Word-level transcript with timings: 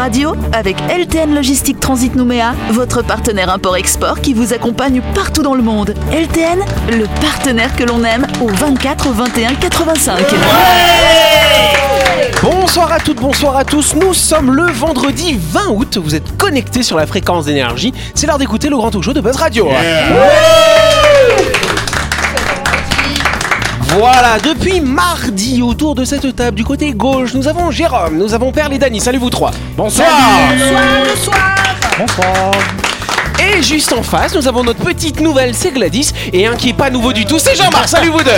Radio 0.00 0.32
avec 0.54 0.78
LTN 0.88 1.34
Logistique 1.34 1.78
Transit 1.78 2.14
Nouméa, 2.14 2.54
votre 2.70 3.02
partenaire 3.02 3.50
import-export 3.50 4.22
qui 4.22 4.32
vous 4.32 4.54
accompagne 4.54 5.02
partout 5.14 5.42
dans 5.42 5.52
le 5.52 5.60
monde. 5.62 5.94
LTN, 6.10 6.60
le 6.90 7.04
partenaire 7.20 7.76
que 7.76 7.84
l'on 7.84 8.02
aime 8.02 8.26
au 8.40 8.48
24 8.48 9.10
21 9.10 9.56
85. 9.56 10.18
Bonsoir 12.42 12.90
à 12.94 12.98
toutes, 12.98 13.20
bonsoir 13.20 13.58
à 13.58 13.64
tous. 13.66 13.94
Nous 13.94 14.14
sommes 14.14 14.52
le 14.52 14.72
vendredi 14.72 15.38
20 15.38 15.68
août. 15.68 15.98
Vous 16.02 16.14
êtes 16.14 16.34
connectés 16.38 16.82
sur 16.82 16.96
la 16.96 17.06
fréquence 17.06 17.44
d'énergie. 17.44 17.92
C'est 18.14 18.26
l'heure 18.26 18.38
d'écouter 18.38 18.70
le 18.70 18.78
grand 18.78 18.90
talk 18.90 19.02
show 19.02 19.12
de 19.12 19.20
Buzz 19.20 19.36
Radio. 19.36 19.68
Voilà, 23.98 24.38
depuis 24.38 24.80
mardi, 24.80 25.62
autour 25.62 25.96
de 25.96 26.04
cette 26.04 26.36
table 26.36 26.56
du 26.56 26.64
côté 26.64 26.92
gauche, 26.92 27.34
nous 27.34 27.48
avons 27.48 27.72
Jérôme, 27.72 28.18
nous 28.18 28.32
avons 28.32 28.52
Perle 28.52 28.74
et 28.74 28.78
Dany. 28.78 29.00
Salut 29.00 29.18
vous 29.18 29.30
trois. 29.30 29.50
Bonsoir. 29.76 30.08
Bonsoir. 31.98 32.52
Et 33.40 33.60
juste 33.62 33.92
en 33.92 34.04
face, 34.04 34.32
nous 34.36 34.46
avons 34.46 34.62
notre 34.62 34.78
petite 34.78 35.18
nouvelle, 35.18 35.56
c'est 35.56 35.72
Gladys. 35.72 36.12
Et 36.32 36.46
un 36.46 36.54
qui 36.54 36.68
est 36.68 36.74
pas 36.74 36.88
nouveau 36.88 37.12
du 37.12 37.24
tout, 37.24 37.40
c'est 37.40 37.56
Jean-Marc. 37.56 37.88
Salut 37.88 38.10
vous 38.10 38.22
deux. 38.22 38.30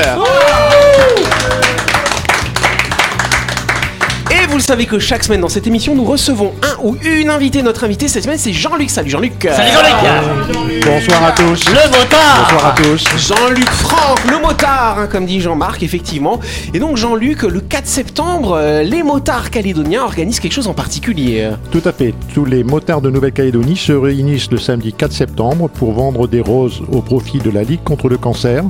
Et 4.42 4.46
vous 4.46 4.56
le 4.56 4.62
savez 4.62 4.86
que 4.86 4.98
chaque 4.98 5.22
semaine 5.22 5.40
dans 5.40 5.48
cette 5.48 5.68
émission, 5.68 5.94
nous 5.94 6.04
recevons 6.04 6.52
un 6.62 6.82
ou 6.82 6.96
une 7.04 7.30
invitée. 7.30 7.62
Notre 7.62 7.84
invité 7.84 8.08
cette 8.08 8.24
semaine, 8.24 8.38
c'est 8.38 8.52
Jean-Luc. 8.52 8.90
Salut 8.90 9.08
Jean-Luc. 9.08 9.34
Salut 9.40 9.70
Jean-Luc 9.72 10.84
Bonsoir 10.84 11.24
à 11.24 11.30
tous. 11.32 11.64
Le 11.66 11.90
motard 11.96 12.48
Bonsoir 12.50 12.66
à 12.66 12.72
tous. 12.72 13.04
Jean-Luc 13.18 13.70
Franck, 13.70 14.18
le 14.28 14.40
motard, 14.40 14.98
hein, 14.98 15.06
comme 15.06 15.26
dit 15.26 15.40
Jean-Marc, 15.40 15.84
effectivement. 15.84 16.40
Et 16.74 16.80
donc 16.80 16.96
Jean-Luc, 16.96 17.42
le 17.42 17.60
4 17.60 17.86
septembre, 17.86 18.56
euh, 18.56 18.82
les 18.82 19.04
motards 19.04 19.50
calédoniens 19.50 20.02
organisent 20.02 20.40
quelque 20.40 20.54
chose 20.54 20.66
en 20.66 20.74
particulier. 20.74 21.48
Tout 21.70 21.82
à 21.84 21.92
fait. 21.92 22.12
Tous 22.34 22.44
les 22.44 22.64
motards 22.64 23.00
de 23.00 23.10
Nouvelle-Calédonie 23.10 23.76
se 23.76 23.92
réunissent 23.92 24.50
le 24.50 24.58
samedi 24.58 24.92
4 24.92 25.12
septembre 25.12 25.68
pour 25.68 25.92
vendre 25.92 26.26
des 26.26 26.40
roses 26.40 26.82
au 26.90 27.00
profit 27.00 27.38
de 27.38 27.50
la 27.50 27.62
Ligue 27.62 27.84
contre 27.84 28.08
le 28.08 28.18
cancer. 28.18 28.64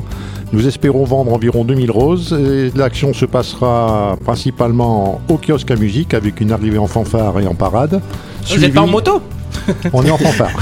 Nous 0.52 0.66
espérons 0.66 1.04
vendre 1.04 1.32
environ 1.32 1.64
2000 1.64 1.90
roses. 1.90 2.38
L'action 2.76 3.14
se 3.14 3.24
passera 3.24 4.16
principalement 4.22 5.20
au 5.28 5.38
kiosque 5.38 5.70
à 5.70 5.76
musique 5.76 6.12
avec 6.12 6.40
une 6.40 6.52
arrivée 6.52 6.78
en 6.78 6.86
fanfare 6.86 7.40
et 7.40 7.46
en 7.46 7.54
parade. 7.54 8.00
Vous 8.48 8.62
êtes 8.62 8.74
pas 8.74 8.82
en 8.82 8.86
moto 8.86 9.22
On 9.92 10.04
est 10.04 10.10
en 10.10 10.18
fanfare. 10.18 10.52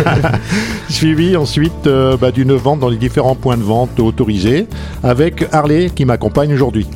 Suivi 0.88 1.36
ensuite 1.36 1.86
euh, 1.86 2.16
bah, 2.16 2.30
d'une 2.30 2.54
vente 2.54 2.80
dans 2.80 2.88
les 2.88 2.96
différents 2.96 3.34
points 3.34 3.56
de 3.56 3.62
vente 3.62 4.00
autorisés 4.00 4.66
avec 5.02 5.46
Harley 5.52 5.90
qui 5.94 6.04
m'accompagne 6.04 6.52
aujourd'hui. 6.52 6.86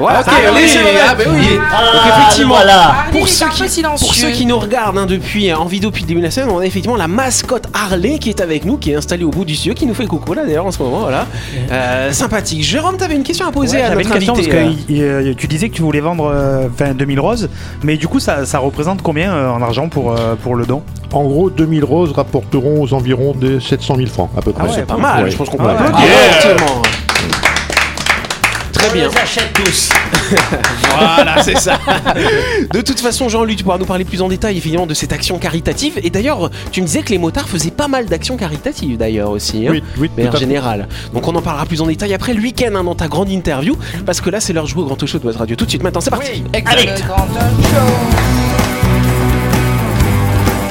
Ouais, 0.00 0.06
ok, 0.18 0.24
Ah 0.26 0.30
allez, 0.48 0.62
oui, 0.62 0.68
c'est 0.68 0.78
vrai. 0.82 0.90
ah 1.08 1.14
bah 1.14 1.24
oui. 1.28 1.48
Donc 1.50 1.60
Ah, 1.72 2.18
effectivement, 2.20 2.54
voilà. 2.54 2.94
pour, 3.12 3.28
ceux 3.28 3.48
qui, 3.48 3.62
peu 3.62 3.68
silencieux. 3.68 4.06
pour 4.06 4.14
ceux 4.14 4.30
qui 4.30 4.46
nous 4.46 4.58
regardent 4.58 4.98
hein, 4.98 5.06
depuis 5.06 5.50
euh, 5.50 5.56
en 5.56 5.64
vidéo 5.66 5.90
depuis 5.90 6.02
le 6.02 6.08
début 6.08 6.20
de 6.20 6.26
la 6.26 6.30
semaine, 6.30 6.48
on 6.50 6.58
a 6.58 6.64
effectivement 6.66 6.96
la 6.96 7.08
mascotte 7.08 7.66
Harley 7.74 8.18
qui 8.18 8.30
est 8.30 8.40
avec 8.40 8.64
nous, 8.64 8.76
qui 8.78 8.92
est 8.92 8.96
installée 8.96 9.24
au 9.24 9.30
bout 9.30 9.44
du 9.44 9.54
studio, 9.54 9.74
qui 9.74 9.86
nous 9.86 9.94
fait 9.94 10.06
coucou 10.06 10.32
là 10.34 10.44
d'ailleurs 10.44 10.66
en 10.66 10.70
ce 10.72 10.82
moment. 10.82 11.00
Voilà, 11.00 11.26
Euh, 11.70 12.12
sympathique. 12.12 12.62
Jérôme, 12.62 12.96
t'avais 12.96 13.14
une 13.16 13.22
question 13.22 13.46
à 13.46 13.52
poser 13.52 13.76
Ouais, 13.78 13.82
à 13.84 13.88
notre 13.94 14.00
une 14.02 14.10
question 14.10 14.34
invité. 14.34 14.50
parce 14.50 14.62
que 14.64 14.68
euh. 14.68 14.74
il- 14.88 15.02
euh, 15.02 15.34
tu 15.36 15.46
disais 15.46 15.68
que 15.68 15.74
tu 15.74 15.82
voulais 15.82 16.00
vendre 16.00 16.30
euh, 16.32 16.68
enfin, 16.72 16.92
2000 16.94 17.20
roses, 17.20 17.48
mais 17.82 17.96
du 17.96 18.08
coup 18.08 18.20
ça, 18.20 18.46
ça 18.46 18.58
représente 18.58 19.02
combien 19.02 19.32
euh, 19.32 19.50
en 19.50 19.60
argent 19.62 19.88
pour, 19.88 20.12
euh, 20.12 20.34
pour 20.42 20.54
le 20.54 20.64
don? 20.66 20.82
En 21.12 21.24
gros, 21.24 21.50
2000 21.50 21.84
roses 21.84 22.12
rapporteront 22.12 22.80
aux 22.82 22.94
environs 22.94 23.34
de 23.38 23.58
700 23.60 23.96
000 23.96 24.08
francs 24.08 24.30
à 24.36 24.40
peu 24.40 24.52
près. 24.52 24.62
ouais, 24.64 24.68
C'est 24.74 24.86
pas 24.86 24.96
mal, 24.96 25.24
Ouais. 25.24 25.30
je 25.30 25.36
pense 25.36 25.48
qu'on 25.50 25.58
peut 25.58 25.64
Très 28.82 28.90
On 28.90 28.94
bien. 28.94 29.08
les 29.08 29.16
achète 29.16 29.52
tous 29.54 29.90
Voilà, 30.96 31.42
c'est 31.42 31.56
ça. 31.58 31.78
De 32.72 32.80
toute 32.80 33.00
façon, 33.00 33.28
Jean-Luc, 33.28 33.58
tu 33.58 33.64
pourras 33.64 33.78
nous 33.78 33.84
parler 33.84 34.04
plus 34.04 34.22
en 34.22 34.28
détail 34.28 34.56
évidemment 34.56 34.86
de 34.86 34.94
cette 34.94 35.12
action 35.12 35.38
caritative. 35.38 35.98
Et 36.02 36.10
d'ailleurs, 36.10 36.50
tu 36.70 36.80
me 36.82 36.86
disais 36.86 37.02
que 37.02 37.10
les 37.10 37.18
motards 37.18 37.48
faisaient 37.48 37.70
pas 37.70 37.88
mal 37.88 38.06
d'actions 38.06 38.36
caritatives 38.36 38.96
d'ailleurs 38.96 39.30
aussi. 39.30 39.66
hein, 39.66 39.70
Oui, 39.72 39.82
oui, 39.98 40.10
mais 40.16 40.22
tout 40.24 40.28
en 40.28 40.32
à 40.32 40.34
fait. 40.34 40.40
général. 40.40 40.88
Donc 41.14 41.28
on 41.28 41.34
en 41.34 41.42
parlera 41.42 41.64
plus 41.66 41.80
en 41.80 41.86
détail 41.86 42.12
après 42.14 42.34
le 42.34 42.40
week-end 42.40 42.74
hein, 42.74 42.84
dans 42.84 42.94
ta 42.94 43.08
grande 43.08 43.30
interview. 43.30 43.76
Parce 44.06 44.20
que 44.20 44.30
là, 44.30 44.40
c'est 44.40 44.52
l'heure 44.52 44.64
de 44.64 44.68
jouer 44.68 44.82
au 44.82 44.86
grand 44.86 45.06
show 45.06 45.18
de 45.18 45.22
Buzz 45.24 45.36
Radio. 45.36 45.54
Tout 45.56 45.64
de 45.64 45.70
suite, 45.70 45.82
maintenant, 45.82 46.00
c'est 46.00 46.10
parti. 46.10 46.42
Allez. 46.66 46.88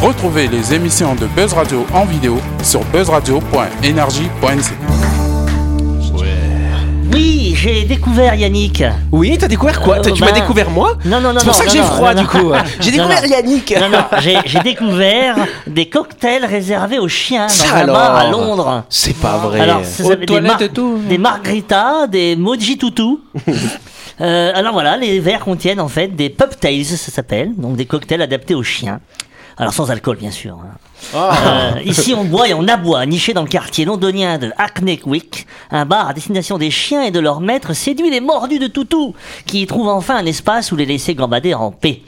Retrouvez 0.02 0.48
les 0.48 0.74
émissions 0.74 1.14
de 1.16 1.28
Buzz 1.28 1.54
Radio 1.54 1.86
en 1.94 2.06
vidéo 2.06 2.40
sur 2.64 2.82
buzzradio.energie.nc. 2.86 4.74
Oui, 7.14 7.51
j'ai 7.62 7.84
découvert 7.84 8.34
Yannick 8.36 8.84
Oui, 9.12 9.38
t'as 9.40 9.48
découvert 9.48 9.80
quoi 9.82 9.98
Euh, 10.00 10.02
Tu 10.02 10.22
m'as 10.22 10.32
ben, 10.32 10.40
découvert 10.42 10.70
moi 10.72 10.98
Non, 11.06 11.22
non, 11.22 11.32
non, 11.34 11.40
C'est 11.40 11.46
pour 11.46 11.54
non, 11.54 11.54
ça 11.54 11.66
que 11.66 11.72
j'ai 11.72 11.84
froid 11.84 12.14
non, 12.14 12.22
du 12.22 12.28
coup. 12.28 12.52
J'ai 12.80 12.92
découvert 12.92 13.22
non. 13.22 13.28
Yannick. 13.30 13.76
Non, 13.80 13.90
non, 13.90 14.04
j'ai 14.20 14.60
découvert 14.64 15.36
des 15.68 15.88
cocktails 15.88 16.46
réservés 16.46 16.98
aux 17.00 17.08
chiens 17.08 17.48
dans 17.48 17.50
Ça 17.54 17.76
un 17.78 17.86
bar 17.88 18.16
à 18.16 18.30
Londres. 18.32 18.84
C'est 18.90 19.16
pas 19.16 19.38
vrai. 19.38 19.60
Alors, 19.60 19.86
ça 19.86 20.04
s'appelle 20.04 20.26
des, 20.26 20.42
mar- 20.42 20.60
des 21.08 21.18
margaritas, 21.18 22.08
des 22.08 22.36
moji 22.36 22.78
tutu. 22.78 23.18
Euh, 24.20 24.52
alors 24.54 24.74
voilà, 24.74 24.98
les 24.98 25.20
verres 25.20 25.40
contiennent 25.40 25.80
en 25.80 25.88
fait 25.88 26.10
des 26.10 26.30
pub 26.30 26.50
tails, 26.60 26.84
ça 26.86 27.12
s'appelle, 27.12 27.54
donc 27.58 27.76
des 27.76 27.86
cocktails 27.86 28.22
adaptés 28.22 28.54
aux 28.54 28.62
chiens. 28.62 29.00
Alors 29.58 29.74
sans 29.74 29.92
alcool 29.92 30.18
bien 30.18 30.32
sûr. 30.32 30.58
hein. 30.58 30.78
Euh, 31.16 31.82
ici 31.84 32.14
on 32.14 32.24
boit 32.24 32.48
et 32.48 32.54
on 32.54 32.68
aboie, 32.68 33.06
niché 33.06 33.34
dans 33.34 33.42
le 33.42 33.48
quartier 33.48 33.86
londonien 33.86 34.38
de 34.38 34.52
Hackney 34.58 35.00
Wick, 35.06 35.48
un 35.72 35.86
bar 35.86 36.08
à 36.08 36.14
destination 36.14 36.58
des 36.58 36.72
chiens 36.72 37.04
et 37.04 37.12
de 37.12 37.20
leurs 37.20 37.42
maîtres 37.42 37.74
séduits 37.74 38.14
et 38.14 38.22
mordus 38.22 38.60
de 38.60 38.68
toutou, 38.68 39.14
qui 39.46 39.62
y 39.64 39.68
trouvent 39.68 39.90
enfin 39.90 40.16
un 40.18 40.26
espace 40.26 40.72
où 40.72 40.76
les 40.76 40.86
laisser 40.86 41.16
gambader 41.16 41.54
en 41.54 41.72
paix. 41.72 42.02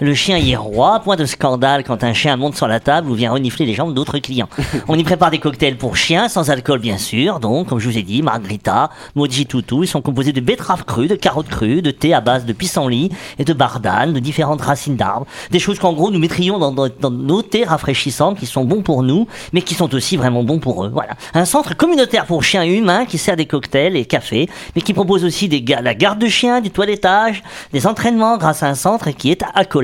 Le 0.00 0.12
chien 0.12 0.38
y 0.38 0.50
est 0.52 0.56
roi, 0.56 1.00
point 1.04 1.14
de 1.14 1.24
scandale 1.24 1.84
quand 1.84 2.02
un 2.02 2.12
chien 2.12 2.36
monte 2.36 2.56
sur 2.56 2.66
la 2.66 2.80
table 2.80 3.08
ou 3.10 3.14
vient 3.14 3.30
renifler 3.30 3.64
les 3.64 3.74
jambes 3.74 3.94
d'autres 3.94 4.18
clients. 4.18 4.48
On 4.88 4.98
y 4.98 5.04
prépare 5.04 5.30
des 5.30 5.38
cocktails 5.38 5.76
pour 5.76 5.96
chiens, 5.96 6.28
sans 6.28 6.50
alcool 6.50 6.80
bien 6.80 6.98
sûr, 6.98 7.38
donc 7.38 7.68
comme 7.68 7.78
je 7.78 7.88
vous 7.88 7.96
ai 7.96 8.02
dit, 8.02 8.20
margarita, 8.20 8.90
moji 9.14 9.46
tutu, 9.46 9.76
ils 9.82 9.86
sont 9.86 10.02
composés 10.02 10.32
de 10.32 10.40
betteraves 10.40 10.84
crues, 10.84 11.06
de 11.06 11.14
carottes 11.14 11.48
crues, 11.48 11.80
de 11.80 11.92
thé 11.92 12.12
à 12.12 12.20
base 12.20 12.44
de 12.44 12.52
pissenlit 12.52 13.10
et 13.38 13.44
de 13.44 13.52
bardane, 13.52 14.12
de 14.12 14.18
différentes 14.18 14.62
racines 14.62 14.96
d'arbres, 14.96 15.26
des 15.52 15.60
choses 15.60 15.78
qu'en 15.78 15.92
gros 15.92 16.10
nous 16.10 16.18
mettrions 16.18 16.58
dans, 16.58 16.72
dans- 16.72 16.88
dans 17.00 17.10
nos 17.10 17.42
thés 17.42 17.64
rafraîchissants 17.64 18.34
qui 18.34 18.46
sont 18.46 18.64
bons 18.64 18.82
pour 18.82 19.04
nous, 19.04 19.28
mais 19.52 19.62
qui 19.62 19.74
sont 19.74 19.94
aussi 19.94 20.16
vraiment 20.16 20.42
bons 20.42 20.58
pour 20.58 20.84
eux. 20.84 20.90
Voilà, 20.92 21.12
un 21.34 21.44
centre 21.44 21.76
communautaire 21.76 22.26
pour 22.26 22.42
chiens 22.42 22.64
humains 22.64 23.04
qui 23.06 23.16
sert 23.18 23.36
des 23.36 23.46
cocktails 23.46 23.96
et 23.96 24.06
cafés, 24.06 24.48
mais 24.74 24.82
qui 24.82 24.92
propose 24.92 25.24
aussi 25.24 25.48
des 25.48 25.64
la 25.82 25.94
garde 25.94 26.18
de 26.18 26.26
chiens, 26.28 26.60
du 26.60 26.70
toilettage, 26.70 27.42
des 27.72 27.86
entraînements 27.86 28.38
grâce 28.38 28.62
à 28.64 28.66
un 28.66 28.74
centre 28.74 29.10
qui 29.10 29.30
est 29.30 29.42
accolé 29.54 29.83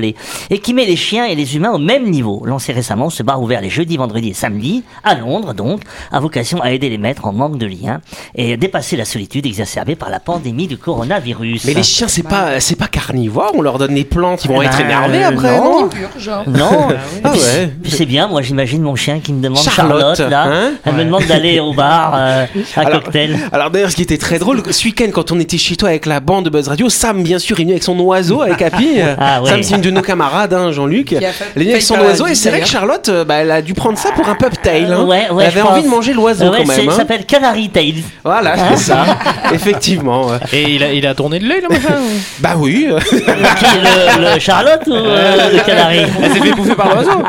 et 0.50 0.58
qui 0.58 0.74
met 0.74 0.84
les 0.86 0.96
chiens 0.96 1.24
et 1.26 1.34
les 1.34 1.56
humains 1.56 1.70
au 1.72 1.78
même 1.78 2.10
niveau. 2.10 2.42
Lancé 2.44 2.72
récemment, 2.72 3.10
ce 3.10 3.22
bar 3.22 3.40
ouvert 3.40 3.60
les 3.60 3.70
jeudis, 3.70 3.96
vendredis 3.96 4.30
et 4.30 4.34
samedis 4.34 4.82
à 5.04 5.14
Londres, 5.14 5.54
donc, 5.54 5.82
a 6.12 6.20
vocation 6.20 6.60
à 6.62 6.70
aider 6.72 6.88
les 6.88 6.98
maîtres 6.98 7.26
en 7.26 7.32
manque 7.32 7.58
de 7.58 7.66
liens 7.66 8.00
et 8.34 8.56
dépasser 8.56 8.96
la 8.96 9.04
solitude 9.04 9.46
exacerbée 9.46 9.96
par 9.96 10.10
la 10.10 10.20
pandémie 10.20 10.66
du 10.66 10.76
coronavirus. 10.76 11.64
Mais 11.64 11.74
les 11.74 11.82
chiens, 11.82 12.08
c'est 12.08 12.22
pas, 12.22 12.60
c'est 12.60 12.76
pas 12.76 12.86
carnivore. 12.88 13.52
On 13.54 13.62
leur 13.62 13.78
donne 13.78 13.94
des 13.94 14.04
plantes, 14.04 14.44
ils 14.44 14.48
vont 14.50 14.62
Eh 14.62 14.66
être 14.66 14.78
ben, 14.78 14.84
énervés 14.86 15.22
après, 15.24 15.56
non. 15.58 15.82
non 15.82 15.88
Pur, 15.88 16.08
genre. 16.18 16.44
Non, 16.48 16.88
Ah 17.24 17.32
ouais. 17.32 17.72
puis 17.82 17.90
c'est 17.90 18.06
bien, 18.06 18.28
moi 18.28 18.42
j'imagine 18.42 18.82
mon 18.82 18.94
chien 18.96 19.20
qui 19.20 19.32
me 19.32 19.42
demande 19.42 19.62
Charlotte, 19.62 20.16
Charlotte, 20.16 20.30
là, 20.30 20.44
hein 20.46 20.72
elle 20.84 20.94
me 20.94 21.04
demande 21.04 21.24
d'aller 21.26 21.60
au 21.60 21.72
bar 21.74 22.12
euh, 22.16 22.46
à 22.76 22.80
Alors- 22.80 23.02
cocktail. 23.02 23.36
Alors 23.52 23.70
d'ailleurs, 23.70 23.90
ce 23.90 23.96
qui 23.96 24.02
était 24.02 24.18
très 24.18 24.38
drôle, 24.38 24.62
ce 24.70 24.84
week-end, 24.84 25.08
quand 25.12 25.32
on 25.32 25.40
était 25.40 25.58
chez 25.58 25.76
toi 25.76 25.88
avec 25.90 26.06
la 26.06 26.20
bande 26.20 26.44
de 26.46 26.50
Buzz 26.50 26.68
Radio, 26.68 26.88
Sam, 26.88 27.22
bien 27.22 27.38
sûr, 27.38 27.58
est 27.58 27.62
venu 27.62 27.72
avec 27.72 27.82
son 27.82 27.98
oiseau, 28.00 28.42
avec 28.42 28.60
Happy. 28.62 29.00
Ah 29.18 29.42
ouais. 29.42 29.50
Sam, 29.50 29.62
c'est 29.62 29.74
une 29.74 29.80
de 29.90 29.96
nos 29.96 30.02
camarades, 30.02 30.52
hein, 30.54 30.72
Jean-Luc. 30.72 31.14
Venue 31.56 31.70
avec 31.70 31.82
son 31.82 31.96
oiseau, 32.00 32.26
et 32.26 32.34
c'est 32.34 32.50
vrai 32.50 32.60
que. 32.60 32.66
Charlotte, 32.66 33.08
euh, 33.08 33.24
bah, 33.24 33.36
elle 33.36 33.50
a 33.50 33.62
dû 33.62 33.74
prendre 33.74 33.98
ça 33.98 34.10
pour 34.12 34.28
un 34.28 34.34
pub 34.34 34.52
tail. 34.62 34.84
hein. 34.92 35.04
Ouais, 35.04 35.28
ouais, 35.30 35.44
elle 35.44 35.50
avait 35.50 35.60
envie 35.62 35.80
pense. 35.80 35.84
de 35.84 35.88
manger 35.90 36.12
l'oiseau 36.12 36.50
Ouais, 36.50 36.58
quand 36.58 36.66
même. 36.66 36.86
Ça 36.86 36.92
hein. 36.92 36.96
s'appelle 36.96 37.24
Canary 37.26 37.68
Tails. 37.68 38.02
Voilà, 38.24 38.54
c'est 38.56 38.76
ça. 38.76 39.04
Effectivement. 39.52 40.26
ouais. 40.28 40.36
Et 40.52 40.62
il 40.74 40.82
a, 40.84 40.92
il 40.92 41.06
a 41.06 41.14
tourné 41.14 41.38
de 41.38 41.46
l'œil, 41.48 41.62
le 41.62 41.68
machin 41.68 41.94
Bah 42.38 42.50
oui. 42.56 42.86
euh, 42.90 42.98
le, 43.10 44.34
le 44.34 44.38
Charlotte 44.40 44.82
ou 44.86 44.92
euh, 44.94 45.50
le 45.52 45.58
Canary? 45.64 46.00
Elle 46.22 46.32
s'est 46.32 46.40
fait 46.40 46.52
bouffer 46.52 46.74
par 46.74 46.94
l'oiseau 46.94 47.22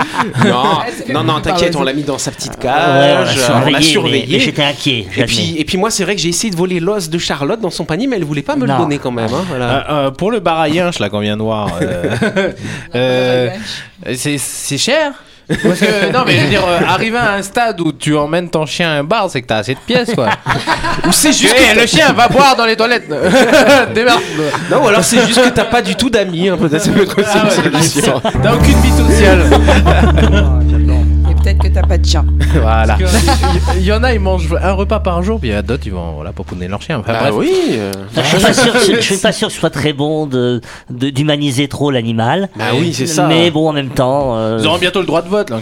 non, 1.14 1.24
non, 1.24 1.40
t'inquiète, 1.42 1.76
on 1.76 1.84
l'a 1.84 1.94
mis 1.94 2.04
dans 2.04 2.18
sa 2.18 2.32
petite 2.32 2.64
l'a 2.64 3.26
cage, 3.26 3.38
surveillé, 3.38 3.64
on 3.66 3.70
l'a 3.72 3.82
surveillé. 3.82 4.40
j'étais 4.40 4.64
inquiet, 4.64 5.06
Et 5.18 5.24
puis, 5.26 5.56
et 5.58 5.66
puis 5.66 5.78
moi, 5.78 5.90
c'est 5.90 6.04
vrai 6.04 6.16
que 6.16 6.22
j'ai 6.22 6.30
essayé 6.30 6.52
de 6.52 6.56
voler 6.58 6.80
l'os 6.80 7.10
de 7.10 7.18
Charlotte 7.18 7.60
dans 7.60 7.70
son 7.70 7.86
panier, 7.86 8.08
mais 8.08 8.16
elle 8.18 8.24
voulait 8.26 8.42
pas 8.42 8.56
me 8.56 8.66
le 8.66 8.74
donner 8.78 8.98
quand 8.98 9.12
même. 9.12 9.26
hein, 9.34 9.44
voilà. 9.48 9.66
Euh, 9.66 10.08
euh, 10.08 10.12
Pour 10.12 10.32
le 10.32 10.40
bar 10.40 10.60
à 10.60 10.70
Yinche, 10.70 11.00
là, 11.00 11.10
qu'on 11.10 11.20
vient 11.20 11.38
de 11.38 11.42
voir, 11.42 11.70
euh, 12.96 13.50
c'est 14.16 14.78
cher 14.78 15.12
Parce 15.48 15.80
que, 15.80 16.12
non, 16.14 16.24
mais 16.26 16.38
je 16.38 16.42
veux 16.44 16.50
dire, 16.50 16.66
euh, 16.66 16.80
arriver 16.88 17.18
à 17.18 17.34
un 17.34 17.42
stade 17.42 17.82
où 17.82 17.92
tu 17.92 18.16
emmènes 18.16 18.50
ton 18.50 18.66
chien 18.66 18.90
à 18.90 18.94
un 19.00 19.04
bar, 19.04 19.30
c'est 19.30 19.42
que 19.42 19.48
t'as 19.48 19.58
assez 19.58 19.74
de 19.74 19.80
pièces, 19.80 20.14
quoi. 20.16 20.30
Ou 21.08 21.12
c'est 21.12 21.34
juste 21.34 21.56
Eh, 21.58 21.74
que 21.76 21.80
le 21.82 21.88
chien 21.88 22.14
va 22.14 22.28
boire 22.28 22.56
dans 22.56 22.66
les 22.66 22.76
toilettes. 22.78 23.10
Démerde. 23.94 24.22
Non, 24.70 24.84
ou 24.84 24.88
alors 24.88 25.04
c'est 25.04 25.26
juste 25.26 25.44
que 25.44 25.50
t'as 25.50 25.66
pas 25.66 25.82
du 25.82 25.96
tout 25.96 26.10
d'amis, 26.10 26.48
hein, 26.50 26.58
peut-être 26.58 26.84
ça 26.84 26.92
peut 26.92 27.04
être 27.04 27.20
aussi 27.20 27.30
Ah 27.34 27.40
une 27.66 27.74
ouais, 27.74 27.82
solution. 27.82 28.22
T'as 28.42 28.54
aucune 28.54 28.80
vie 28.82 28.92
sociale. 28.92 29.46
Peut-être 31.44 31.58
que 31.58 31.68
t'as 31.70 31.82
pas 31.84 31.98
de 31.98 32.06
chien. 32.06 32.26
Voilà. 32.62 32.98
Il 33.78 33.84
y, 33.84 33.92
en 33.94 34.04
a, 34.04 34.14
ils 34.14 34.20
mangent 34.20 34.48
un 34.62 34.74
repas 34.74 35.00
par 35.00 35.24
jour, 35.24 35.40
puis 35.40 35.50
il 35.50 35.54
y 35.54 35.56
a 35.56 35.62
d'autres, 35.62 35.84
ils 35.86 35.92
vont 35.94 36.14
voilà, 36.16 36.32
pouponner 36.34 36.68
leur 36.68 36.82
chien. 36.82 37.00
Enfin, 37.00 37.14
Bah 37.14 37.20
bref. 37.32 37.34
oui. 37.38 37.52
euh, 37.72 37.92
Je 38.16 38.22
suis 38.22 38.38
pas 38.40 38.54
sûr, 38.54 38.74
que- 38.74 38.96
je 38.96 39.02
suis 39.02 39.18
pas 39.22 39.32
sûr 39.32 39.48
que 39.48 39.54
ce 39.54 39.60
soit 39.60 39.70
très 39.70 39.94
bon 39.94 40.26
de 40.28 40.62
de- 40.90 41.10
d'humaniser 41.10 41.68
trop 41.68 41.90
l'animal. 41.92 42.50
Bah 42.56 42.66
oui, 42.78 42.94
c'est 42.94 43.08
ça. 43.08 43.26
Mais 43.28 43.50
bon, 43.52 43.70
en 43.70 43.74
même 43.74 43.90
temps, 43.90 44.36
euh, 44.38 44.58
Ils 44.60 44.68
auront 44.68 44.78
bientôt 44.78 45.00
le 45.00 45.06
droit 45.06 45.22
de 45.22 45.30
vote. 45.30 45.50
Là. 45.50 45.58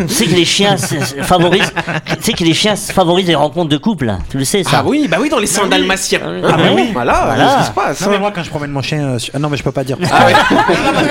tu 0.00 0.08
sais 0.08 0.24
que 0.26 0.34
les 0.34 0.44
chiens 0.44 0.76
c'est- 0.76 1.00
c'est- 1.00 1.22
favorisent, 1.22 1.72
tu 2.18 2.22
sais 2.22 2.32
que 2.32 2.44
les 2.44 2.54
chiens 2.54 2.74
favorisent 2.76 3.26
les 3.28 3.34
rencontres 3.34 3.68
de 3.70 3.76
couple. 3.76 4.12
Tu 4.30 4.38
le 4.38 4.44
sais 4.44 4.64
ça. 4.64 4.78
Ah 4.80 4.82
oui, 4.86 5.06
bah 5.10 5.18
oui, 5.20 5.28
dans 5.28 5.38
les 5.38 5.46
seins 5.46 5.66
dalmatiens. 5.66 6.20
Ah 6.24 6.56
bah 6.56 6.62
oui. 6.74 6.90
Voilà, 6.92 7.22
Voilà. 7.26 7.48
c'est 7.48 7.54
ce 7.54 7.58
qui 7.60 7.66
se 7.66 7.72
passe. 7.72 8.00
Non 8.02 8.10
mais 8.10 8.18
moi 8.18 8.32
quand 8.34 8.42
je 8.42 8.50
promène 8.50 8.70
mon 8.70 8.82
chien, 8.82 9.00
euh, 9.02 9.18
ah, 9.34 9.38
non 9.38 9.48
mais 9.50 9.56
je 9.56 9.62
peux 9.62 9.72
pas 9.72 9.84
dire. 9.84 9.96
Ah 10.10 10.26
ouais. 10.26 10.32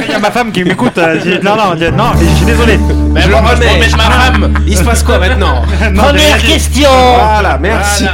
Il 0.08 0.12
y 0.12 0.16
a 0.16 0.20
ma 0.20 0.32
femme 0.32 0.52
qui 0.52 0.64
m'écoute. 0.64 0.98
euh, 0.98 1.20
je 1.24 1.42
non 1.44 1.56
non, 1.56 1.76
je 1.80 1.86
non, 1.86 2.12
je 2.20 2.26
suis 2.36 2.46
désolé. 2.46 2.78
Mais 3.12 3.22
Je 3.22 3.30
bon, 3.38 3.44
moi, 3.44 3.56
je 3.56 3.62
remets. 3.62 3.88
promets 3.88 3.98
ma 3.98 4.12
femme. 4.12 4.54
Il 4.68 4.78
se 4.78 4.84
passe 4.84 5.04
quoi 5.04 5.20
maintenant 5.20 5.62
Première 5.96 6.42
question. 6.42 6.90
Voilà, 6.90 7.58
merci. 7.58 8.06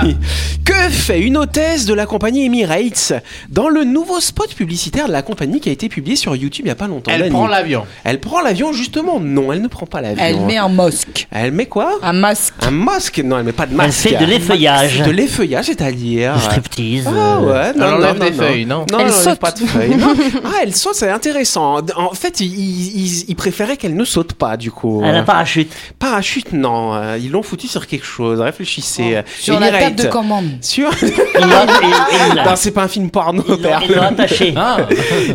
Que 0.65 0.89
fait 0.89 1.19
une 1.19 1.35
hôtesse 1.35 1.85
de 1.85 1.93
la 1.93 2.05
compagnie 2.05 2.45
Emirates 2.45 3.11
dans 3.49 3.67
le 3.67 3.83
nouveau 3.83 4.21
spot 4.21 4.53
publicitaire 4.55 5.07
de 5.07 5.11
la 5.11 5.21
compagnie 5.21 5.59
qui 5.59 5.67
a 5.67 5.73
été 5.73 5.89
publié 5.89 6.15
sur 6.15 6.35
YouTube 6.37 6.65
il 6.65 6.69
y 6.69 6.71
a 6.71 6.75
pas 6.75 6.87
longtemps 6.87 7.11
Elle 7.13 7.29
prend 7.29 7.47
l'avion. 7.47 7.85
Elle 8.05 8.19
prend 8.21 8.39
l'avion 8.41 8.71
justement 8.71 9.19
Non, 9.19 9.51
elle 9.51 9.61
ne 9.61 9.67
prend 9.67 9.85
pas 9.85 9.99
l'avion. 9.99 10.23
Elle 10.23 10.39
met 10.39 10.55
un 10.55 10.69
masque. 10.69 11.27
Elle 11.31 11.51
met 11.51 11.65
quoi 11.65 11.99
Un 12.01 12.13
masque. 12.13 12.53
Un 12.61 12.71
masque 12.71 13.21
Non, 13.25 13.39
elle 13.39 13.43
met 13.43 13.51
pas 13.51 13.65
de 13.65 13.71
Elle 13.71 13.77
masque. 13.77 14.07
fait 14.07 14.15
de 14.15 14.23
l'effeuillage. 14.25 15.01
De 15.01 15.11
l'effeuillage, 15.11 15.65
c'est-à-dire. 15.65 16.33
Du 16.35 16.41
striptease. 16.41 17.07
Ah 17.07 17.41
ouais, 17.41 17.53
non, 17.53 17.53
Elle 17.73 17.77
non, 17.79 17.85
enlève 17.97 18.17
non, 18.19 18.25
des 18.25 18.31
non. 18.31 18.37
feuilles, 18.37 18.65
non 18.65 18.85
Non, 18.89 18.99
Elle 18.99 19.05
elle 19.07 19.11
saute. 19.13 19.39
pas 19.39 19.51
de 19.51 19.59
feuilles. 19.65 19.95
non. 19.97 20.13
Ah, 20.45 20.49
elle 20.63 20.73
saute, 20.73 20.95
c'est 20.95 21.09
intéressant. 21.11 21.79
En 21.97 22.13
fait, 22.13 22.39
ils 22.39 22.47
il, 22.47 23.25
il 23.27 23.35
préféraient 23.35 23.75
qu'elle 23.75 23.95
ne 23.97 24.05
saute 24.05 24.31
pas, 24.33 24.55
du 24.55 24.71
coup. 24.71 25.01
A 25.19 25.23
parachute. 25.23 25.71
Parachute, 25.99 26.53
non. 26.53 26.93
euh, 26.95 27.17
Ils 27.21 27.31
l'ont 27.31 27.43
foutu 27.43 27.67
sur 27.67 27.87
quelque 27.87 28.05
chose. 28.05 28.39
Réfléchissez. 28.41 29.21
Sur 29.39 29.59
la 29.59 29.71
table 29.71 29.95
de 29.95 30.07
commande. 30.07 30.45
Sur. 30.61 30.89
Il 31.01 31.07
l'a- 31.39 31.65
il- 31.81 32.27
il 32.29 32.35
l'a- 32.35 32.45
non, 32.45 32.51
c'est 32.55 32.71
pas 32.71 32.83
un 32.83 32.87
film 32.87 33.09
porno, 33.09 33.43
ils 33.47 33.51
l'ont- 33.51 33.57
père. 33.57 33.81
ils 33.87 33.95
l'ont 33.95 34.01
attaché. 34.03 34.53
Ah, 34.65 34.77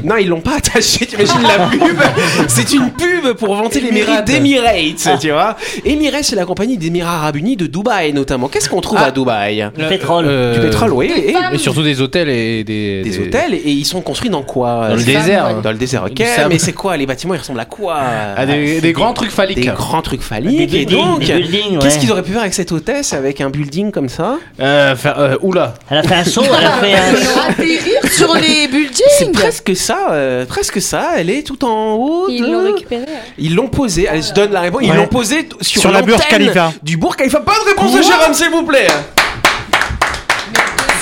Non, 0.05 0.17
ils 0.17 0.29
l'ont 0.29 0.41
pas 0.41 0.57
attaché. 0.57 1.07
T'imagines 1.07 1.43
la 1.43 1.67
pub 1.67 1.99
C'est 2.49 2.73
une 2.73 2.91
pub 2.91 3.33
pour 3.35 3.55
vanter 3.55 3.81
les 3.81 3.91
mérites 3.93 4.09
Emirates. 4.09 4.27
d'Emirates, 4.27 5.21
tu 5.21 5.31
vois. 5.31 5.57
Emirates, 5.85 6.25
c'est 6.25 6.37
la 6.37 6.45
compagnie 6.45 6.79
des 6.79 6.87
Émirats 6.89 7.17
Arabes 7.17 7.37
Unis 7.37 7.57
de 7.57 7.67
Dubaï, 7.67 8.13
notamment. 8.13 8.49
Qu'est-ce 8.49 8.69
qu'on 8.69 8.81
trouve 8.81 8.99
Ah. 9.01 9.07
à 9.07 9.11
Dubaï? 9.11 9.69
Du 9.77 9.85
pétrole. 9.87 10.25
Euh, 10.29 10.55
Du 10.55 10.61
pétrole, 10.61 10.93
oui. 10.93 11.13
Et 11.17 11.35
Mais 11.51 11.59
surtout 11.59 11.83
des 11.83 12.01
hôtels 12.01 12.29
et 12.29 12.65
des. 12.65 13.03
des 13.03 13.19
hôtels. 13.19 13.55
Et 13.55 13.71
ils 13.71 13.85
sont 13.85 14.01
construits 14.01 14.31
dans 14.31 14.43
quoi? 14.43 14.89
Dans 14.89 14.95
le 14.97 15.03
désert. 15.05 15.61
Dans 15.63 15.71
le 15.73 15.79
désert, 15.79 16.05
ok. 16.05 16.15
Du 16.15 16.25
sable. 16.25 16.49
Mais 16.53 16.59
c'est 16.59 16.73
quoi? 16.73 16.97
Les 16.97 17.07
bâtiments, 17.07 17.35
ils 17.35 17.39
ressemblent 17.39 17.61
à 17.61 17.65
quoi? 17.65 17.99
Ah, 18.37 18.47
des, 18.47 18.81
des 18.81 18.93
grands 18.93 19.13
trucs 19.13 19.31
phalliques. 19.31 19.61
Des 19.61 19.68
grands 19.75 20.03
trucs 20.03 20.23
phalliques. 20.23 20.57
Des 20.57 20.63
et 20.81 20.85
buildings, 20.87 20.99
donc, 21.05 21.21
des 21.21 21.35
buildings, 21.35 21.79
qu'est-ce 21.79 21.95
ouais. 21.95 22.01
qu'ils 22.01 22.13
auraient 22.13 22.23
pu 22.23 22.33
faire 22.33 22.41
avec 22.43 22.55
cette 22.55 22.73
hôtesse, 22.73 23.13
avec 23.13 23.41
un 23.41 23.51
building 23.51 23.91
comme 23.93 24.09
ça 24.09 24.37
Euh, 24.61 24.95
faire- 24.97 25.19
euh, 25.19 25.37
oula. 25.43 25.75
Elle 25.91 25.99
a 25.99 26.03
fait 26.03 26.15
un 26.15 26.25
saut. 26.25 26.43
Elle 26.45 26.67
a 26.67 26.71
fait 26.73 26.95
un. 26.95 27.49
Atterrir 27.51 28.13
sur 28.13 28.35
les 28.35 28.41
C'est 28.63 28.69
buildings. 28.69 29.33
presque 29.33 29.77
ça, 29.77 30.09
euh, 30.11 30.45
presque 30.47 30.81
ça. 30.81 31.11
Elle 31.17 31.31
est 31.31 31.43
tout 31.47 31.65
en 31.65 31.95
haut. 31.95 32.27
Ils 32.29 32.43
l'ont 32.51 32.65
récupéré. 32.73 33.05
Ils 33.39 33.55
l'ont 33.55 33.69
posé. 33.69 34.09
Elle 34.11 34.23
se 34.23 34.33
donne 34.33 34.53
la 34.53 34.61
réponse. 34.61 34.81
Ils 34.85 34.91
Ouais. 34.91 34.97
l'ont 34.97 35.07
posé 35.07 35.45
t- 35.47 35.57
sur, 35.61 35.81
Sur 35.83 35.91
la 35.93 36.03
Burj 36.03 36.27
Khalifa. 36.29 36.73
Du 36.83 36.97
Burj 36.97 37.17
Khalifa. 37.17 37.41
Pas 37.41 37.53
de 37.65 37.69
réponse 37.71 37.95
de 37.97 38.03
Jérôme, 38.03 38.35
s'il 38.35 38.51
vous 38.51 38.63
plaît. 38.65 38.87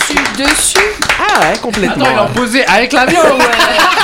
Dessus, 0.08 0.18
dessus. 0.38 0.78
Ah 1.18 1.40
ouais, 1.40 1.58
complètement. 1.60 2.04
Attends, 2.04 2.12
ils 2.12 2.16
l'ont 2.16 2.34
posé 2.44 2.64
avec 2.66 2.92
l'avion 2.92 3.20
ouais. 3.20 3.28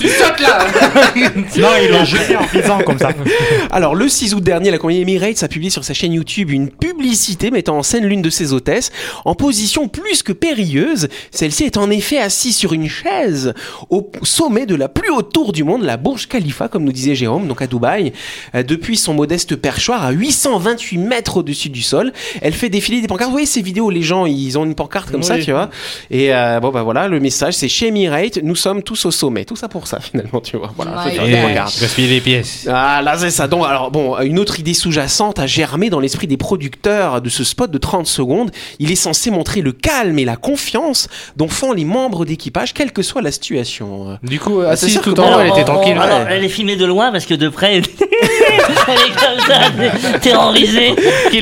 Tu 0.00 0.08
sautes 0.08 0.40
là 0.40 0.66
Non, 1.58 1.68
ils 1.82 1.90
l'ont 1.90 2.04
jeté 2.06 2.34
en 2.34 2.44
pisant 2.44 2.78
comme 2.78 2.98
ça. 2.98 3.10
Alors, 3.70 3.94
le 3.94 4.08
6 4.08 4.34
août 4.34 4.42
dernier, 4.42 4.70
la 4.70 4.78
compagnie 4.78 5.02
Emirates 5.02 5.42
a 5.42 5.48
publié 5.48 5.68
sur 5.70 5.84
sa 5.84 5.92
chaîne 5.92 6.14
YouTube 6.14 6.50
une 6.50 6.70
publicité 6.70 7.50
mettant 7.50 7.76
en 7.76 7.82
scène 7.82 8.06
l'une 8.06 8.22
de 8.22 8.30
ses 8.30 8.54
hôtesses 8.54 8.92
en 9.26 9.34
position 9.34 9.88
plus 9.88 10.22
que 10.22 10.32
périlleuse. 10.32 11.08
Celle-ci 11.30 11.64
est 11.64 11.76
en 11.76 11.90
effet 11.90 12.18
assise 12.18 12.56
sur 12.56 12.72
une 12.72 12.88
chaise 12.88 13.52
au 13.90 14.10
sommet 14.22 14.64
de 14.64 14.74
la 14.74 14.88
plus 14.88 15.10
haute 15.10 15.32
tour 15.32 15.52
du 15.52 15.64
monde, 15.64 15.82
la 15.82 15.98
Burj 15.98 16.26
Khalifa, 16.28 16.68
comme 16.68 16.84
nous 16.84 16.92
disait 16.92 17.14
Jérôme, 17.14 17.46
donc 17.46 17.60
à 17.60 17.66
Dubaï. 17.66 18.12
Euh, 18.54 18.62
Depuis 18.62 18.96
son 18.96 19.12
modeste 19.12 19.56
perchoir 19.56 20.04
à 20.04 20.12
828 20.12 20.96
mètres 20.96 21.36
au-dessus 21.36 21.68
du 21.68 21.82
sol, 21.82 22.12
elle 22.40 22.54
fait 22.54 22.70
défiler 22.70 23.02
des 23.02 23.06
pancartes. 23.06 23.28
Vous 23.28 23.34
voyez 23.34 23.46
ces 23.46 23.62
vidéos 23.62 23.90
les 23.90 24.02
gens, 24.02 24.24
ils 24.24 24.58
ont 24.58 24.64
une 24.64 24.74
pancarte 24.74 25.10
comme 25.10 25.22
ça, 25.22 25.38
tu 25.38 25.50
vois. 25.50 25.68
Et 26.10 26.34
euh, 26.34 26.58
bon, 26.60 26.70
bah 26.70 26.82
voilà, 26.82 27.06
le 27.06 27.20
message, 27.20 27.54
c'est 27.54 27.68
chez 27.68 27.88
Emirates, 27.88 28.38
nous 28.42 28.56
sommes 28.56 28.82
tous 28.82 29.04
au 29.04 29.10
sommet. 29.10 29.44
Tout 29.44 29.56
ça 29.56 29.68
pour 29.68 29.86
ça, 29.90 30.00
finalement, 30.10 30.40
tu 30.40 30.56
vois. 30.56 30.70
Voilà, 30.76 30.92
God. 31.04 31.26
des 31.26 31.36
pancartes. 31.36 31.80
gaspiller 31.80 32.08
des 32.08 32.20
pièces. 32.20 32.66
Ah 32.70 33.02
là 33.02 33.16
c'est 33.18 33.30
ça. 33.30 33.48
Donc 33.48 33.64
alors 33.66 33.90
bon, 33.90 34.18
une 34.20 34.38
autre 34.38 34.58
idée 34.60 34.74
sous-jacente 34.74 35.38
a 35.38 35.46
germé 35.46 35.90
dans 35.90 36.00
l'esprit 36.00 36.26
des 36.26 36.36
producteurs 36.36 37.20
de 37.20 37.28
ce 37.28 37.44
spot 37.44 37.70
de 37.70 37.78
30 37.78 38.06
secondes. 38.06 38.50
Il 38.78 38.90
est 38.90 38.96
censé 38.96 39.30
montrer 39.30 39.60
le 39.62 39.72
calme 39.72 40.18
et 40.18 40.24
la 40.24 40.36
confiance 40.36 41.08
dont 41.36 41.48
font 41.48 41.72
les 41.72 41.84
membres 41.84 42.24
d'équipage, 42.24 42.74
quelle 42.74 42.92
que 42.92 43.02
soit 43.02 43.22
la 43.22 43.32
situation. 43.32 44.18
Du 44.22 44.38
coup, 44.38 44.60
Ah, 44.60 44.76
sûr 44.76 45.00
tout 45.02 45.18
en 45.20 45.36
haut, 45.36 45.40
elle 45.40 45.48
était 45.48 45.64
tranquille. 45.64 45.94
on- 45.96 46.00
alors, 46.00 46.20
elle 46.28 46.44
est 46.44 46.48
filmée 46.48 46.76
de 46.76 46.84
loin 46.84 47.10
parce 47.12 47.26
que 47.26 47.34
de 47.34 47.48
près, 47.48 47.76
elle 47.76 47.84
est 47.84 47.86
comme 49.14 49.40
ça, 49.46 50.18
terrorisée. 50.20 50.90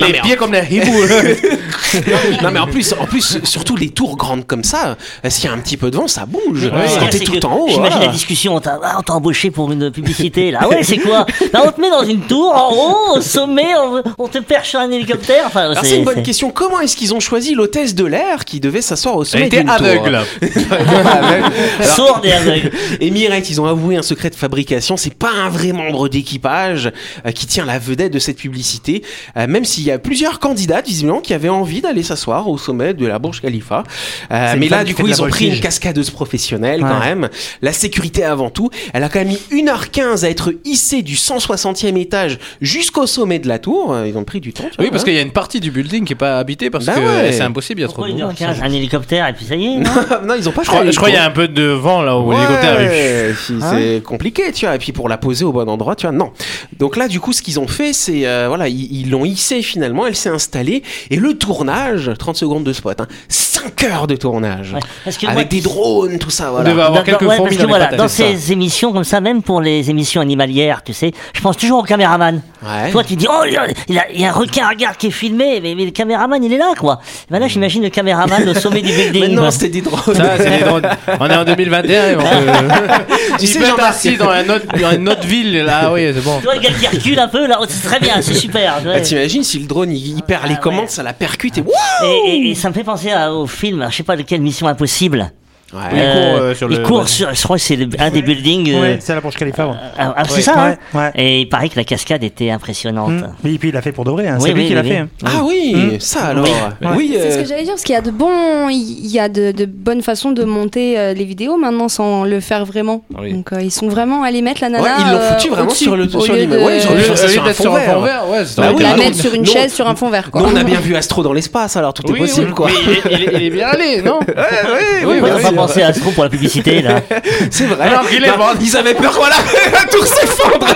Non, 0.00 0.06
est 0.06 0.22
pieds 0.22 0.36
comme 0.36 0.52
des 0.52 0.66
hiboux. 0.70 1.06
non 2.42 2.50
mais 2.52 2.58
en 2.60 2.66
plus, 2.66 2.94
en 2.98 3.06
plus, 3.06 3.38
surtout 3.44 3.76
les 3.76 3.90
tours 3.90 4.16
grandes 4.16 4.46
comme 4.46 4.64
ça, 4.64 4.96
euh, 5.24 5.30
s'il 5.30 5.46
y 5.46 5.48
a 5.48 5.52
un 5.52 5.58
petit 5.58 5.76
peu 5.76 5.90
de 5.90 5.96
vent, 5.96 6.08
ça 6.08 6.26
bouge. 6.26 6.64
Ouais, 6.64 6.70
Quand 6.98 7.06
t'es 7.10 7.18
c'est 7.18 7.24
tout 7.24 7.32
que 7.32 7.46
en 7.46 7.56
haut. 7.56 7.68
J'imagine 7.68 7.98
ah. 8.02 8.06
la 8.06 8.12
discussion. 8.12 8.37
On 8.46 8.60
t'a 8.60 8.78
ah, 8.82 8.96
on 8.98 9.02
t'a 9.02 9.14
embauché 9.14 9.50
pour 9.50 9.72
une 9.72 9.90
publicité 9.90 10.50
là. 10.50 10.60
Ah 10.62 10.68
ouais, 10.68 10.82
c'est 10.82 10.98
quoi? 10.98 11.26
Là, 11.52 11.64
on 11.66 11.72
te 11.72 11.80
met 11.80 11.90
dans 11.90 12.04
une 12.04 12.20
tour 12.20 12.54
en 12.54 12.72
haut, 12.72 13.18
au 13.18 13.20
sommet, 13.20 13.74
on, 13.76 14.02
on 14.18 14.28
te 14.28 14.38
perche 14.38 14.70
sur 14.70 14.80
un 14.80 14.90
hélicoptère. 14.90 15.44
Enfin, 15.46 15.72
c'est 15.82 15.98
une 15.98 16.04
bonne 16.04 16.22
question. 16.22 16.50
Comment 16.50 16.80
est-ce 16.80 16.96
qu'ils 16.96 17.14
ont 17.14 17.20
choisi 17.20 17.54
l'hôtesse 17.54 17.94
de 17.94 18.04
l'air 18.04 18.44
qui 18.44 18.60
devait 18.60 18.82
s'asseoir 18.82 19.16
au 19.16 19.22
Elle 19.22 19.26
sommet 19.26 19.46
était 19.46 19.64
d'une 19.64 19.74
tour 19.76 19.86
aveugle. 19.86 20.20
Sourde 21.82 22.24
et 22.24 22.32
aveugle. 22.34 22.70
Emirates, 23.00 23.48
ils 23.50 23.60
ont 23.60 23.66
avoué 23.66 23.96
un 23.96 24.02
secret 24.02 24.30
de 24.30 24.34
fabrication. 24.34 24.96
C'est 24.96 25.14
pas 25.14 25.30
un 25.30 25.48
vrai 25.48 25.72
membre 25.72 26.08
d'équipage 26.08 26.92
euh, 27.26 27.30
qui 27.32 27.46
tient 27.46 27.64
la 27.64 27.78
vedette 27.78 28.12
de 28.12 28.18
cette 28.18 28.38
publicité, 28.38 29.02
euh, 29.36 29.46
même 29.46 29.64
s'il 29.64 29.84
y 29.84 29.90
a 29.90 29.98
plusieurs 29.98 30.38
candidats 30.38 30.80
visiblement 30.80 31.20
qui 31.20 31.34
avaient 31.34 31.48
envie 31.48 31.80
d'aller 31.80 32.02
s'asseoir 32.02 32.48
au 32.48 32.58
sommet 32.58 32.94
de 32.94 33.06
la 33.06 33.18
Burj 33.18 33.40
Khalifa. 33.40 33.84
Euh, 34.30 34.54
mais 34.58 34.68
là, 34.68 34.84
du 34.84 34.94
coup, 34.94 35.06
ils 35.06 35.22
ont 35.22 35.28
pris 35.28 35.48
une 35.48 35.60
cascadeuse 35.60 36.10
professionnelle 36.10 36.80
quand 36.80 37.00
même. 37.00 37.28
La 37.62 37.72
sécurité 37.72 38.24
avant 38.28 38.50
tout. 38.50 38.70
Elle 38.94 39.02
a 39.04 39.08
quand 39.08 39.18
même 39.18 39.28
mis 39.28 39.62
1h15 39.64 40.24
à 40.24 40.30
être 40.30 40.52
hissée 40.64 41.02
du 41.02 41.14
160e 41.16 41.96
étage 41.98 42.38
jusqu'au 42.60 43.06
sommet 43.06 43.38
de 43.38 43.48
la 43.48 43.58
tour. 43.58 43.96
Ils 44.06 44.16
ont 44.16 44.24
pris 44.24 44.40
du 44.40 44.52
temps. 44.52 44.64
Oui, 44.78 44.84
vois, 44.86 44.90
parce 44.90 45.02
hein. 45.02 45.04
qu'il 45.06 45.14
y 45.14 45.18
a 45.18 45.22
une 45.22 45.32
partie 45.32 45.60
du 45.60 45.70
building 45.70 46.04
qui 46.04 46.12
est 46.12 46.16
pas 46.16 46.38
habitée 46.38 46.70
parce 46.70 46.86
Bah 46.86 46.94
que 46.94 47.00
ouais. 47.00 47.32
c'est 47.32 47.42
impossible, 47.42 47.80
il 47.80 47.82
y 47.82 47.86
a 47.86 47.88
trop 47.88 48.06
de 48.06 48.12
monde. 48.12 48.32
1h15 48.34 48.62
Un 48.62 48.70
hélicoptère 48.72 49.26
et 49.28 49.32
puis 49.32 49.44
ça 49.46 49.54
y 49.56 49.64
est, 49.66 49.76
non 49.76 49.90
non, 50.26 50.34
ils 50.38 50.48
ont 50.48 50.52
pas 50.52 50.62
Je 50.62 50.68
crois, 50.68 50.90
je 50.90 50.96
crois 50.96 51.08
qu'il 51.08 51.16
y 51.18 51.20
a 51.20 51.24
un 51.24 51.30
peu 51.30 51.48
de 51.48 51.64
vent 51.64 52.02
là 52.02 52.16
où 52.18 52.28
Ouais, 52.28 52.36
l'hélicoptère 52.36 52.74
arrive. 52.74 53.36
si, 53.46 53.54
c'est 53.70 54.02
compliqué, 54.04 54.52
tu 54.52 54.66
vois. 54.66 54.74
Et 54.74 54.78
puis 54.78 54.92
pour 54.92 55.08
la 55.08 55.18
poser 55.18 55.44
au 55.44 55.52
bon 55.52 55.68
endroit, 55.68 55.96
tu 55.96 56.06
vois, 56.06 56.14
non. 56.16 56.30
Donc 56.78 56.96
là, 56.96 57.08
du 57.08 57.20
coup, 57.20 57.32
ce 57.32 57.42
qu'ils 57.42 57.58
ont 57.60 57.66
fait, 57.68 57.92
c'est 57.92 58.26
euh, 58.26 58.46
voilà, 58.48 58.68
ils 58.68 59.08
l'ont 59.10 59.24
hissée 59.24 59.62
finalement, 59.62 60.06
elle 60.06 60.16
s'est 60.16 60.28
installée 60.28 60.82
et 61.10 61.16
le 61.16 61.34
tournage, 61.38 62.10
30 62.18 62.36
secondes 62.36 62.64
de 62.64 62.72
spot, 62.72 63.00
hein, 63.00 63.06
5 63.28 63.84
heures 63.84 64.06
de 64.06 64.16
tournage, 64.16 64.72
Ouais. 64.74 64.80
Parce 65.04 65.16
que 65.16 65.26
avec 65.26 65.34
moi, 65.36 65.44
des 65.44 65.60
drones, 65.60 66.18
tout 66.18 66.30
ça, 66.30 66.48
On 66.48 66.50
voilà. 66.52 66.70
devait 66.70 66.82
avoir 66.82 67.00
Dans- 67.00 67.04
quelques 67.04 67.22
ouais, 67.22 67.36
fourmis 67.36 67.56
parce 67.56 67.62
que 67.62 67.68
voilà, 67.68 67.86
dans. 67.96 68.08
Ces 68.18 68.52
émissions 68.52 68.92
comme 68.92 69.04
ça, 69.04 69.20
même 69.20 69.42
pour 69.42 69.60
les 69.60 69.90
émissions 69.90 70.20
animalières, 70.20 70.82
tu 70.84 70.92
sais, 70.92 71.12
je 71.34 71.40
pense 71.40 71.56
toujours 71.56 71.80
au 71.80 71.82
caméraman. 71.82 72.40
Ouais. 72.62 72.90
Toi, 72.90 73.04
tu 73.04 73.16
dis, 73.16 73.26
oh, 73.30 73.42
il 73.46 73.52
y 73.52 73.56
a, 73.56 73.66
il 73.88 73.98
a- 73.98 74.10
il 74.12 74.20
y 74.20 74.24
a 74.24 74.30
un 74.30 74.32
requin, 74.32 74.68
regarde, 74.68 74.96
qui 74.96 75.06
est 75.08 75.10
filmé, 75.12 75.60
mais, 75.62 75.74
mais 75.76 75.84
le 75.84 75.90
caméraman, 75.92 76.42
il 76.42 76.52
est 76.52 76.58
là, 76.58 76.72
quoi. 76.78 77.00
Ben 77.30 77.38
là, 77.38 77.46
j'imagine 77.48 77.82
le 77.82 77.88
caméraman 77.90 78.48
au 78.48 78.54
sommet 78.54 78.82
du 78.82 78.92
building. 78.92 79.20
Mais 79.20 79.28
non, 79.28 79.50
c'était 79.50 79.68
des 79.68 79.80
drones. 79.80 80.14
Ça, 80.14 80.36
c'est 80.38 80.50
des 80.58 80.64
drones. 80.64 80.88
On 81.20 81.26
est 81.30 81.36
en 81.36 81.44
2021. 81.44 82.18
on 82.18 82.22
peut- 82.22 82.26
Tu 83.38 83.44
Il 83.44 83.48
sais, 83.48 83.58
peut 83.58 83.64
être 83.64 83.70
Jean-Marc, 83.70 83.90
assis 83.90 84.16
dans 84.16 84.30
autre, 84.54 84.94
une 84.96 85.08
autre 85.08 85.26
ville. 85.26 85.58
Là, 85.64 85.92
oui, 85.92 86.10
c'est 86.14 86.24
bon. 86.24 86.38
Tu 86.38 86.44
vois, 86.44 86.54
le 86.56 86.60
gars 86.60 86.70
qui 86.70 86.86
recule 86.88 87.18
un 87.20 87.28
peu, 87.28 87.46
là, 87.46 87.58
oh, 87.60 87.64
c'est 87.68 87.86
très 87.86 88.00
bien, 88.00 88.20
c'est 88.20 88.34
super. 88.34 88.80
ouais. 88.84 88.92
Ah, 88.96 89.00
T'imagines 89.00 89.44
si 89.44 89.58
le 89.60 89.66
drone 89.66 89.92
il, 89.92 90.16
il 90.16 90.22
perd 90.22 90.46
les 90.48 90.54
Ah, 90.54 90.60
commandes, 90.60 90.82
ouais. 90.82 90.88
ça 90.88 91.02
la 91.02 91.12
percute 91.12 91.58
et 91.58 91.64
Et, 92.04 92.30
et- 92.30 92.50
et 92.50 92.54
ça 92.54 92.68
me 92.68 92.74
fait 92.74 92.84
penser 92.84 93.10
à- 93.12 93.32
au 93.32 93.46
film, 93.46 93.86
je 93.90 93.96
sais 93.96 94.02
pas 94.02 94.16
de 94.16 94.22
quelle 94.22 94.40
mission 94.40 94.66
impossible. 94.66 95.30
Ouais. 95.72 95.80
Il 95.92 95.98
court, 95.98 96.40
euh, 96.40 96.54
sur 96.54 96.70
il 96.70 96.78
le- 96.78 96.82
court 96.82 97.08
sur, 97.08 97.34
je 97.34 97.42
crois 97.42 97.56
que 97.56 97.62
c'est 97.62 97.78
un 97.98 98.10
des 98.10 98.22
buildings. 98.22 98.72
euh, 98.72 98.80
Ouais, 98.80 98.98
c'est 99.00 99.14
la 99.14 99.20
Burj 99.20 99.36
Khalifa. 99.36 99.66
ouais. 99.66 99.74
ah, 99.98 100.14
ah, 100.16 100.22
c'est 100.26 100.36
Ouais. 100.36 100.40
ça, 100.40 100.76
hein. 100.94 101.10
Et 101.14 101.40
il 101.42 101.48
paraît 101.48 101.68
que 101.68 101.76
la 101.76 101.84
cascade 101.84 102.24
était 102.24 102.50
impressionnante. 102.50 103.22
Oui, 103.44 103.54
et 103.56 103.58
puis 103.58 103.68
il 103.68 103.74
l'a 103.74 103.82
fait 103.82 103.92
pour 103.92 104.04
de 104.06 104.10
vrai. 104.10 104.28
hein. 104.28 104.38
Oui, 104.40 104.48
C'est 104.48 104.54
lui 104.54 104.62
oui, 104.62 104.68
qui 104.68 104.74
l'a 104.74 104.80
oui, 104.80 104.88
fait. 104.88 104.94
oui. 105.02 105.08
hein. 105.24 105.26
Ah 105.26 105.42
oui, 105.44 105.74
Mm. 105.74 106.00
ça 106.00 106.24
alors. 106.28 106.46
Oui. 106.80 106.88
Oui, 106.96 107.10
C'est 107.20 107.30
ce 107.32 107.38
euh, 107.38 107.42
que 107.42 107.48
j'allais 107.48 107.64
dire, 107.64 107.72
parce 107.74 107.82
qu'il 107.82 107.94
y 107.94 107.98
a 107.98 108.00
de 108.00 108.10
bons, 108.10 108.68
il 108.70 109.06
y 109.08 109.18
a 109.20 109.28
de, 109.28 109.52
de 109.52 109.66
bonnes 109.66 110.00
façons 110.02 110.30
de 110.32 110.42
monter 110.44 110.98
euh, 110.98 111.12
les 111.12 111.24
vidéos 111.26 111.58
maintenant 111.58 111.88
sans 111.88 112.24
le 112.24 112.40
faire 112.40 112.64
vraiment. 112.64 113.04
Oui. 113.18 113.32
Donc 113.34 113.52
euh, 113.52 113.60
ils 113.60 113.70
sont 113.70 113.88
vraiment 113.88 114.22
allés 114.22 114.40
mettre 114.40 114.62
la 114.62 114.70
nana. 114.70 114.82
Ouais, 114.84 114.90
ils 115.00 115.12
l'ont 115.12 115.18
euh, 115.18 115.32
foutu 115.34 115.50
vraiment 115.50 115.68
sur 115.70 115.96
le- 115.96 116.04
au 116.04 116.20
sur 116.20 116.32
au 116.32 116.36
lieu 116.36 116.42
sur 116.80 117.44
un 117.44 117.52
fond 117.52 117.62
sur 117.62 117.74
un 117.74 117.78
vert. 117.78 117.92
fond 117.94 118.00
vert, 118.00 118.22
ouais, 118.30 118.44
c'est 118.46 118.60
Bah 118.60 118.70
oui, 118.74 118.82
la 118.82 118.92
ah, 118.92 118.96
mettre 118.96 119.16
sur 119.16 119.34
une 119.34 119.44
chaise 119.44 119.72
sur 119.74 119.86
un 119.86 119.94
fond 119.94 120.08
vert. 120.08 120.30
On 120.32 120.56
a 120.56 120.64
bien 120.64 120.80
vu 120.80 120.96
Astro 120.96 121.22
dans 121.22 121.32
l'espace, 121.34 121.76
alors 121.76 121.92
tout 121.92 122.06
est 122.06 122.12
Oui, 122.12 122.20
possible 122.20 122.46
oui, 122.48 122.54
quoi. 122.54 122.70
mais 123.04 123.10
il, 123.12 123.42
est- 123.44 123.50
bien 123.50 123.68
allé, 123.68 124.00
non? 124.02 124.18
Ouais, 124.26 125.04
Oui, 125.06 125.20
pensé 125.66 125.82
à 125.82 125.88
Astro 125.88 126.10
pour 126.12 126.24
la 126.24 126.30
publicité, 126.30 126.82
là 126.82 127.00
C'est 127.50 127.66
vrai. 127.66 127.88
Alors 127.88 128.08
qu'il 128.08 128.24
est 128.24 128.36
mort. 128.36 128.54
Ils 128.60 128.76
avaient 128.76 128.94
peur, 128.94 129.12
voilà, 129.14 129.36
la 129.72 129.84
tour 129.88 130.06
s'effondre. 130.06 130.66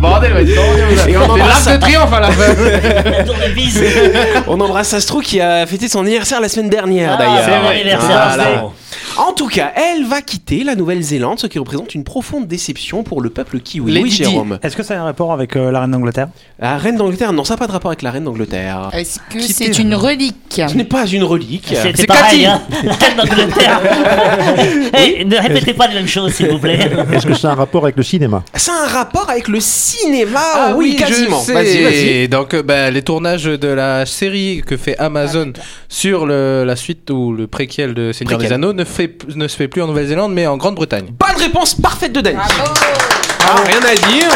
Bordel, 0.00 0.32
va 0.32 0.40
être 0.42 1.08
Et 1.08 1.16
on 1.16 1.22
embrasse 1.24 1.66
l'arc 1.66 1.78
de 1.78 1.80
triomphe 1.84 2.12
à 2.12 2.20
la 2.20 2.30
fin. 2.30 3.10
La 3.10 3.24
tour 3.24 3.34
de 3.36 3.52
Pise. 3.54 3.82
On 4.46 4.60
embrasse 4.60 4.94
Astro 4.94 5.20
qui 5.20 5.40
a 5.40 5.66
fêté 5.66 5.88
son 5.88 6.00
anniversaire 6.00 6.40
la 6.40 6.48
semaine 6.48 6.70
dernière 6.70 7.12
Ah, 7.14 7.18
d'ailleurs. 7.18 7.44
c'est 7.44 7.60
mon 7.62 7.68
anniversaire, 7.68 8.32
Voilà. 8.34 8.62
En 9.18 9.32
tout 9.32 9.48
cas, 9.48 9.72
elle 9.76 10.04
va 10.06 10.22
quitter 10.22 10.64
la 10.64 10.74
Nouvelle-Zélande, 10.76 11.38
ce 11.38 11.46
qui 11.46 11.58
représente 11.58 11.94
une 11.94 12.04
profonde 12.04 12.46
déception 12.46 13.02
pour 13.02 13.20
le 13.20 13.28
peuple 13.30 13.60
kiwi. 13.60 13.92
Lady 13.92 14.02
oui, 14.04 14.10
Di. 14.10 14.16
Jérôme. 14.16 14.58
Est-ce 14.62 14.76
que 14.76 14.82
ça 14.82 14.94
a 14.98 15.00
un 15.00 15.04
rapport 15.04 15.32
avec 15.32 15.56
euh, 15.56 15.70
la 15.70 15.80
reine 15.80 15.90
d'Angleterre? 15.90 16.28
La 16.58 16.78
reine 16.78 16.96
d'Angleterre, 16.96 17.32
non, 17.32 17.44
ça 17.44 17.54
n'a 17.54 17.58
pas 17.58 17.66
de 17.66 17.72
rapport 17.72 17.90
avec 17.90 18.02
la 18.02 18.10
reine 18.12 18.24
d'Angleterre. 18.24 18.88
Est-ce 18.92 19.18
que 19.30 19.38
Quitter, 19.38 19.72
c'est 19.72 19.78
une 19.78 19.94
relique? 19.94 20.60
Ce 20.68 20.74
n'est 20.74 20.84
pas 20.84 21.06
une 21.06 21.24
relique. 21.24 21.66
C'était 21.68 21.92
C'est 21.96 22.06
pareil, 22.06 22.42
Cathy. 22.44 22.46
hein. 22.46 22.62
La 22.84 22.92
reine 22.94 23.16
d'Angleterre. 23.16 23.80
Hey, 24.92 25.24
ne 25.24 25.36
répétez 25.36 25.72
pas 25.74 25.86
la 25.88 25.94
même 25.94 26.08
chose, 26.08 26.32
s'il 26.34 26.48
vous 26.48 26.58
plaît. 26.58 26.78
Est-ce 27.12 27.26
que 27.26 27.34
ça 27.34 27.50
a 27.50 27.52
un 27.52 27.54
rapport 27.54 27.84
avec 27.84 27.96
le 27.96 28.02
cinéma? 28.02 28.42
Ça 28.54 28.72
a 28.72 28.84
un 28.84 28.88
rapport 28.88 29.28
avec 29.30 29.48
le 29.48 29.60
cinéma 29.60 30.40
Ah 30.54 30.74
oui, 30.76 30.96
quasiment. 30.96 31.40
je 31.40 31.46
sais. 31.46 31.52
Vas-y, 31.52 31.82
vas-y. 31.82 32.28
Donc, 32.28 32.54
euh, 32.54 32.62
bah, 32.62 32.90
les 32.90 33.02
tournages 33.02 33.44
de 33.44 33.68
la 33.68 34.04
série 34.06 34.62
que 34.66 34.76
fait 34.76 34.96
Amazon 34.98 35.52
sur 35.88 36.26
le- 36.26 36.64
la 36.64 36.76
suite 36.76 37.08
ou 37.10 37.32
le 37.32 37.46
préquel 37.46 37.94
de 37.94 38.12
Seigneur 38.12 38.36
Préquel. 38.38 38.48
des 38.48 38.54
Anneaux 38.54 38.72
ne, 38.72 38.84
fait, 39.00 39.34
ne 39.34 39.48
se 39.48 39.56
fait 39.56 39.68
plus 39.68 39.82
en 39.82 39.86
Nouvelle-Zélande, 39.86 40.32
mais 40.32 40.46
en 40.46 40.56
Grande-Bretagne. 40.56 41.06
Bonne 41.18 41.36
réponse 41.42 41.74
parfaite 41.74 42.12
de 42.12 42.20
Dany. 42.20 42.36
Ah, 42.38 43.62
rien 43.66 43.80
à 43.80 43.94
dire. 43.94 44.28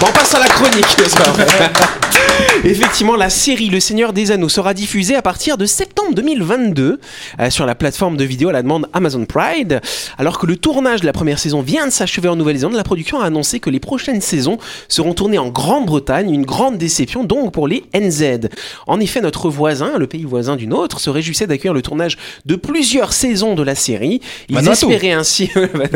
Bon, 0.00 0.08
on 0.08 0.12
passe 0.12 0.34
à 0.34 0.40
la 0.40 0.48
chronique. 0.48 0.86
ce 0.98 1.08
soir. 1.08 1.28
Effectivement, 2.64 3.16
la 3.16 3.30
série 3.30 3.70
Le 3.70 3.80
Seigneur 3.80 4.12
des 4.12 4.30
Anneaux 4.30 4.48
sera 4.48 4.74
diffusée 4.74 5.16
à 5.16 5.22
partir 5.22 5.56
de 5.56 5.66
septembre 5.66 6.14
2022 6.14 7.00
euh, 7.38 7.50
sur 7.50 7.66
la 7.66 7.74
plateforme 7.74 8.16
de 8.16 8.24
vidéo 8.24 8.50
à 8.50 8.52
la 8.52 8.62
demande 8.62 8.86
Amazon 8.92 9.24
Pride. 9.24 9.80
Alors 10.18 10.38
que 10.38 10.46
le 10.46 10.56
tournage 10.56 11.00
de 11.00 11.06
la 11.06 11.12
première 11.12 11.38
saison 11.38 11.62
vient 11.62 11.86
de 11.86 11.92
s'achever 11.92 12.28
en 12.28 12.36
Nouvelle-Zélande, 12.36 12.74
la 12.74 12.84
production 12.84 13.20
a 13.20 13.24
annoncé 13.24 13.60
que 13.60 13.70
les 13.70 13.80
prochaines 13.80 14.20
saisons 14.20 14.58
seront 14.88 15.14
tournées 15.14 15.38
en 15.38 15.48
Grande-Bretagne. 15.48 16.32
Une 16.32 16.44
grande 16.44 16.78
déception 16.78 17.24
donc 17.24 17.52
pour 17.52 17.66
les 17.66 17.84
NZ. 17.94 18.48
En 18.86 19.00
effet, 19.00 19.20
notre 19.20 19.48
voisin, 19.48 19.98
le 19.98 20.06
pays 20.06 20.24
voisin 20.24 20.56
du 20.56 20.66
nôtre, 20.66 21.00
se 21.00 21.10
réjouissait 21.10 21.46
d'accueillir 21.46 21.74
le 21.74 21.82
tournage 21.82 22.18
de 22.46 22.56
plusieurs 22.56 23.12
saisons 23.12 23.54
de 23.54 23.62
la 23.62 23.74
série. 23.74 24.20
Ils 24.48 24.68
espéraient 24.68 25.12
ainsi, 25.12 25.50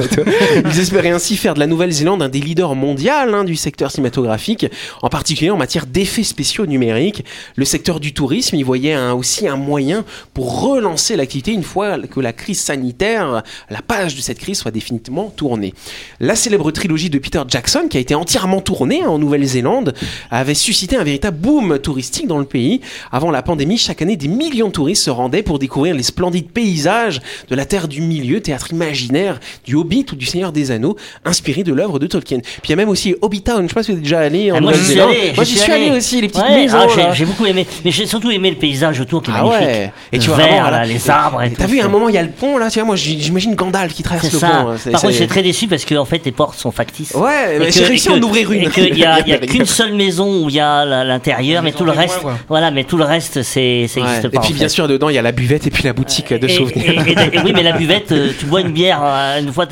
ils 0.64 0.80
espéraient 0.80 1.10
ainsi 1.10 1.36
faire 1.36 1.54
de 1.54 1.60
la 1.60 1.66
Nouvelle-Zélande 1.66 2.22
un 2.22 2.28
des 2.28 2.40
leaders 2.40 2.74
mondiaux 2.74 3.12
hein, 3.12 3.44
du 3.44 3.56
secteur 3.56 3.90
cinématographique, 3.90 4.66
en 5.02 5.08
particulier 5.08 5.50
en 5.50 5.56
matière 5.56 5.86
d'effets 5.86 6.22
spéciaux 6.34 6.66
numériques. 6.66 7.24
Le 7.54 7.64
secteur 7.64 8.00
du 8.00 8.12
tourisme 8.12 8.56
y 8.56 8.64
voyait 8.64 8.92
un- 8.92 9.12
aussi 9.12 9.46
un 9.46 9.56
moyen 9.56 10.04
pour 10.34 10.60
relancer 10.62 11.14
l'activité 11.14 11.52
une 11.52 11.62
fois 11.62 11.96
que 12.10 12.18
la 12.18 12.32
crise 12.32 12.58
sanitaire, 12.60 13.44
la 13.70 13.82
page 13.82 14.16
de 14.16 14.20
cette 14.20 14.38
crise 14.40 14.58
soit 14.58 14.72
définitivement 14.72 15.32
tournée. 15.36 15.74
La 16.18 16.34
célèbre 16.34 16.72
trilogie 16.72 17.08
de 17.08 17.18
Peter 17.18 17.42
Jackson, 17.46 17.86
qui 17.88 17.98
a 17.98 18.00
été 18.00 18.16
entièrement 18.16 18.60
tournée 18.60 19.02
hein, 19.04 19.08
en 19.10 19.18
Nouvelle-Zélande, 19.20 19.94
avait 20.32 20.54
suscité 20.54 20.96
un 20.96 21.04
véritable 21.04 21.38
boom 21.38 21.78
touristique 21.78 22.26
dans 22.26 22.38
le 22.38 22.46
pays. 22.46 22.80
Avant 23.12 23.30
la 23.30 23.42
pandémie, 23.42 23.78
chaque 23.78 24.02
année, 24.02 24.16
des 24.16 24.26
millions 24.28 24.66
de 24.68 24.72
touristes 24.72 25.04
se 25.04 25.10
rendaient 25.10 25.44
pour 25.44 25.60
découvrir 25.60 25.94
les 25.94 26.02
splendides 26.02 26.50
paysages 26.50 27.20
de 27.48 27.54
la 27.54 27.64
Terre 27.64 27.86
du 27.86 28.00
Milieu, 28.00 28.40
théâtre 28.40 28.72
imaginaire 28.72 29.38
du 29.64 29.76
Hobbit 29.76 30.06
ou 30.12 30.16
du 30.16 30.26
Seigneur 30.26 30.50
des 30.50 30.72
Anneaux, 30.72 30.96
inspiré 31.24 31.62
de 31.62 31.72
l'œuvre 31.72 32.00
de 32.00 32.08
Tolkien. 32.08 32.40
Puis 32.40 32.60
il 32.64 32.70
y 32.70 32.72
a 32.72 32.76
même 32.76 32.88
aussi 32.88 33.14
Hobbitown, 33.22 33.62
je 33.62 33.68
sais 33.68 33.74
pas 33.74 33.82
si 33.84 33.92
vous 33.92 33.98
êtes 33.98 34.02
déjà 34.02 34.18
allé 34.20 34.50
en 34.50 34.56
Ah, 34.56 34.60
Nouvelle-Zélande. 34.60 35.10
allé. 35.10 35.32
Moi, 35.36 35.44
j'y 35.44 35.58
suis 35.58 35.70
allé 35.70 35.90
aussi, 35.90 36.20
les 36.24 36.28
petites 36.28 36.42
Ouais, 36.44 36.56
maisons. 36.56 36.78
ah, 36.80 37.12
j'ai- 37.12 37.24
beaucoup 37.24 37.46
aimé. 37.46 37.66
Mais 37.84 37.90
j'ai 37.90 38.06
surtout 38.06 38.30
aimé 38.30 38.50
le 38.50 38.56
paysage 38.56 39.00
autour 39.00 39.22
qui 39.22 39.30
est 39.30 39.34
Ah 39.36 39.42
magnifique. 39.42 39.66
ouais. 39.68 39.92
Et 40.12 40.18
tu 40.18 40.28
Le 40.28 40.34
vois 40.34 40.44
vert, 40.44 40.62
vraiment, 40.62 40.70
là, 40.70 40.84
les 40.84 41.10
arbres. 41.10 41.42
T'as 41.56 41.66
vu, 41.66 41.80
à 41.80 41.84
un 41.84 41.88
moment, 41.88 42.08
il 42.08 42.14
y 42.14 42.18
a 42.18 42.22
le 42.22 42.30
pont, 42.30 42.58
là, 42.58 42.70
tu 42.70 42.78
vois, 42.78 42.86
moi, 42.86 42.96
j'imagine 42.96 43.54
Gandalf 43.54 43.92
qui 43.94 44.02
traverse 44.02 44.32
le 44.32 44.38
ça. 44.38 44.48
pont. 44.48 44.68
hein. 44.70 44.76
C'est- 44.78 44.90
Par 44.90 45.00
contre, 45.00 45.12
suis 45.14 45.26
très 45.26 45.42
déçu 45.42 45.66
parce 45.68 45.84
que 45.84 45.94
en 45.94 46.04
fait, 46.04 46.22
les 46.24 46.32
portes 46.32 46.58
sont 46.58 46.70
factices. 46.70 47.12
Ouais, 47.14 47.58
mais 47.58 47.70
j'ai 47.70 47.84
réussi 47.84 48.08
à 48.08 48.12
en 48.12 48.22
ouvrir 48.22 48.50
une. 48.52 48.70
Il 48.76 48.98
y 48.98 49.04
a 49.04 49.22
qu'une 49.38 49.64
seule 49.66 49.94
maison 49.94 50.44
où 50.44 50.48
il 50.48 50.54
y 50.56 50.60
a 50.60 50.84
l'intérieur, 51.04 51.62
mais 51.62 51.72
tout 51.72 51.84
le 51.84 51.92
reste, 51.92 52.20
voilà, 52.48 52.70
mais 52.70 52.84
tout 52.84 52.96
le 52.96 53.04
reste, 53.04 53.42
c'est, 53.42 53.86
ça 53.88 54.00
Ouais. 54.00 54.06
n'existe 54.06 54.24
Et 54.26 54.28
pas. 54.30 54.40
puis, 54.40 54.52
en 54.54 54.56
bien 54.56 54.68
sûr, 54.68 54.88
dedans, 54.88 55.08
il 55.08 55.14
y 55.14 55.18
a 55.18 55.22
la 55.22 55.32
buvette 55.32 55.66
et 55.66 55.70
puis 55.70 55.82
la 55.84 55.92
boutique 55.92 56.32
de 56.32 56.48
souvenirs. 56.48 57.02
oui, 57.44 57.52
mais 57.54 57.62
la 57.62 57.72
buvette, 57.78 58.12
euh, 58.12 58.30
tu 58.38 58.46
bois 58.46 58.60
une 58.60 58.72
bière 58.72 59.00
euh, 59.02 59.40
une 59.40 59.52
fois. 59.52 59.66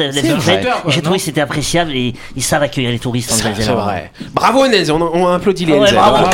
J'ai 0.88 1.02
trouvé 1.02 1.18
que 1.18 1.24
c'était 1.24 1.40
appréciable 1.40 1.92
et 1.94 2.12
ils 2.36 2.42
savent 2.42 2.62
accueillir 2.62 2.90
les 2.90 2.98
touristes 2.98 3.32
en 3.32 3.34
C'est 3.36 3.48
Nouvelle-Zélande. 3.48 3.78
vrai. 3.84 4.10
Bravo, 4.32 4.66
Nez, 4.66 4.90
on, 4.90 5.00
on 5.02 5.26
applaudit 5.28 5.66
les 5.66 5.72
Ouais, 5.74 5.88
NZ. 5.90 5.94
bravo. 5.94 6.24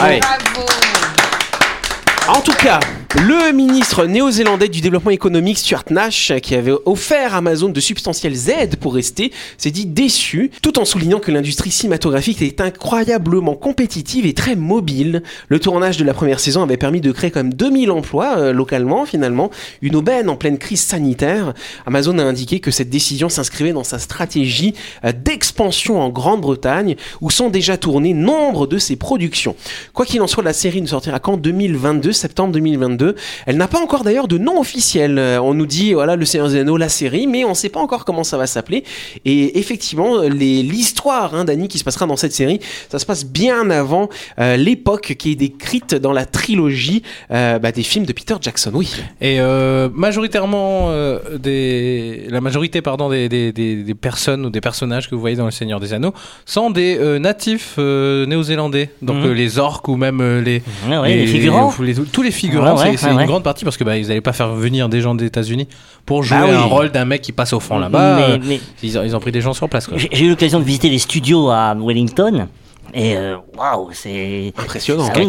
En 2.28 2.40
tout 2.40 2.54
cas, 2.54 2.80
le 3.16 3.52
ministre 3.52 4.04
néo-zélandais 4.04 4.68
du 4.68 4.82
développement 4.82 5.10
économique 5.10 5.56
Stuart 5.56 5.84
Nash, 5.88 6.30
qui 6.42 6.54
avait 6.54 6.74
offert 6.84 7.32
à 7.32 7.38
Amazon 7.38 7.70
de 7.70 7.80
substantielles 7.80 8.50
aides 8.50 8.76
pour 8.76 8.94
rester, 8.94 9.32
s'est 9.56 9.70
dit 9.70 9.86
déçu, 9.86 10.50
tout 10.60 10.78
en 10.78 10.84
soulignant 10.84 11.18
que 11.18 11.32
l'industrie 11.32 11.70
cinématographique 11.70 12.42
est 12.42 12.60
incroyablement 12.60 13.54
compétitive 13.54 14.26
et 14.26 14.34
très 14.34 14.56
mobile. 14.56 15.22
Le 15.48 15.58
tournage 15.58 15.96
de 15.96 16.04
la 16.04 16.12
première 16.12 16.38
saison 16.38 16.62
avait 16.62 16.76
permis 16.76 17.00
de 17.00 17.10
créer 17.10 17.30
quand 17.30 17.42
même 17.42 17.54
2000 17.54 17.90
emplois 17.92 18.36
euh, 18.36 18.52
localement, 18.52 19.06
finalement, 19.06 19.50
une 19.80 19.96
aubaine 19.96 20.28
en 20.28 20.36
pleine 20.36 20.58
crise 20.58 20.82
sanitaire. 20.82 21.54
Amazon 21.86 22.18
a 22.18 22.24
indiqué 22.24 22.60
que 22.60 22.70
cette 22.70 22.90
décision 22.90 23.30
s'inscrivait 23.30 23.72
dans 23.72 23.84
sa 23.84 23.98
stratégie 23.98 24.74
euh, 25.06 25.12
d'expansion 25.12 25.98
en 25.98 26.10
Grande-Bretagne, 26.10 26.96
où 27.22 27.30
sont 27.30 27.48
déjà 27.48 27.78
tournées 27.78 28.12
nombre 28.12 28.66
de 28.66 28.76
ses 28.76 28.96
productions. 28.96 29.56
Quoi 29.94 30.04
qu'il 30.04 30.20
en 30.20 30.26
soit, 30.26 30.44
la 30.44 30.52
série 30.52 30.82
ne 30.82 30.86
sortira 30.86 31.20
qu'en 31.20 31.38
2022, 31.38 32.12
septembre 32.12 32.52
2022. 32.52 32.97
Elle 33.46 33.56
n'a 33.56 33.68
pas 33.68 33.80
encore 33.80 34.04
d'ailleurs 34.04 34.28
de 34.28 34.38
nom 34.38 34.60
officiel. 34.60 35.18
Euh, 35.18 35.40
On 35.40 35.54
nous 35.54 35.66
dit, 35.66 35.92
voilà, 35.94 36.16
le 36.16 36.24
Seigneur 36.24 36.48
des 36.48 36.56
Anneaux, 36.60 36.76
la 36.76 36.88
série, 36.88 37.26
mais 37.26 37.44
on 37.44 37.50
ne 37.50 37.54
sait 37.54 37.68
pas 37.68 37.80
encore 37.80 38.04
comment 38.04 38.24
ça 38.24 38.36
va 38.36 38.46
s'appeler. 38.46 38.84
Et 39.24 39.58
effectivement, 39.58 40.22
l'histoire 40.22 41.34
hein, 41.34 41.44
d'Annie 41.44 41.68
qui 41.68 41.78
se 41.78 41.84
passera 41.84 42.06
dans 42.06 42.16
cette 42.16 42.32
série, 42.32 42.60
ça 42.90 42.98
se 42.98 43.06
passe 43.06 43.24
bien 43.24 43.70
avant 43.70 44.08
euh, 44.38 44.56
l'époque 44.56 45.14
qui 45.18 45.32
est 45.32 45.34
décrite 45.34 45.94
dans 45.94 46.12
la 46.12 46.24
trilogie 46.26 47.02
euh, 47.30 47.58
bah, 47.58 47.72
des 47.72 47.82
films 47.82 48.04
de 48.06 48.12
Peter 48.12 48.34
Jackson. 48.40 48.70
Oui. 48.74 48.90
Et 49.20 49.40
euh, 49.40 49.88
majoritairement, 49.92 50.86
euh, 50.90 51.18
des, 51.38 52.24
la 52.28 52.40
majorité 52.40 52.82
pardon, 52.82 53.08
des, 53.10 53.28
des, 53.28 53.52
des, 53.52 53.76
des 53.82 53.94
personnes 53.94 54.46
ou 54.46 54.50
des 54.50 54.60
personnages 54.60 55.08
que 55.08 55.14
vous 55.14 55.20
voyez 55.20 55.36
dans 55.36 55.44
Le 55.44 55.50
Seigneur 55.50 55.80
des 55.80 55.92
Anneaux 55.92 56.12
sont 56.46 56.70
des 56.70 56.96
euh, 56.98 57.18
natifs 57.18 57.74
euh, 57.78 58.26
néo-zélandais. 58.26 58.90
Donc 59.02 59.16
Mhm. 59.18 59.26
euh, 59.26 59.34
les 59.34 59.58
orques 59.58 59.88
ou 59.88 59.96
même 59.96 60.20
euh, 60.20 60.40
les, 60.40 60.62
Ouais, 60.88 60.98
ouais, 60.98 61.16
les 61.16 61.26
figurants. 61.26 61.72
les- 61.80 61.94
tous 61.94 62.22
les 62.22 62.30
figurants, 62.30 62.76
Ouais, 62.78 62.87
ouais, 62.90 62.96
c'est 62.96 63.06
ouais, 63.06 63.12
une 63.12 63.18
ouais. 63.18 63.26
grande 63.26 63.42
partie 63.42 63.64
parce 63.64 63.76
que 63.76 63.84
bah, 63.84 63.96
ils 63.96 64.08
n'allaient 64.08 64.20
pas 64.20 64.32
faire 64.32 64.48
venir 64.52 64.88
des 64.88 65.00
gens 65.00 65.14
des 65.14 65.26
États-Unis 65.26 65.68
pour 66.06 66.22
jouer 66.22 66.38
Bah 66.38 66.44
oui. 66.48 66.54
un 66.56 66.62
rôle 66.62 66.90
d'un 66.90 67.04
mec 67.04 67.22
qui 67.22 67.32
passe 67.32 67.52
au 67.52 67.60
fond 67.60 67.78
là-bas. 67.78 68.16
Mais- 68.16 68.22
Euh, 68.34 68.38
mais- 68.44 68.60
Ils, 68.82 68.98
ont, 68.98 69.02
ils 69.04 69.14
ont 69.16 69.20
pris 69.20 69.32
des 69.32 69.40
gens 69.40 69.52
sur 69.52 69.68
place. 69.68 69.88
J'ai 69.96 70.24
eu 70.24 70.28
l'occasion 70.30 70.58
de 70.60 70.64
visiter 70.64 70.88
les 70.88 70.98
studios 70.98 71.50
à 71.50 71.74
Wellington. 71.78 72.48
Et 72.94 73.14
euh, 73.18 73.36
waouh, 73.58 73.90
c'est 73.92 74.50
Impressionnant. 74.56 75.06
que 75.10 75.20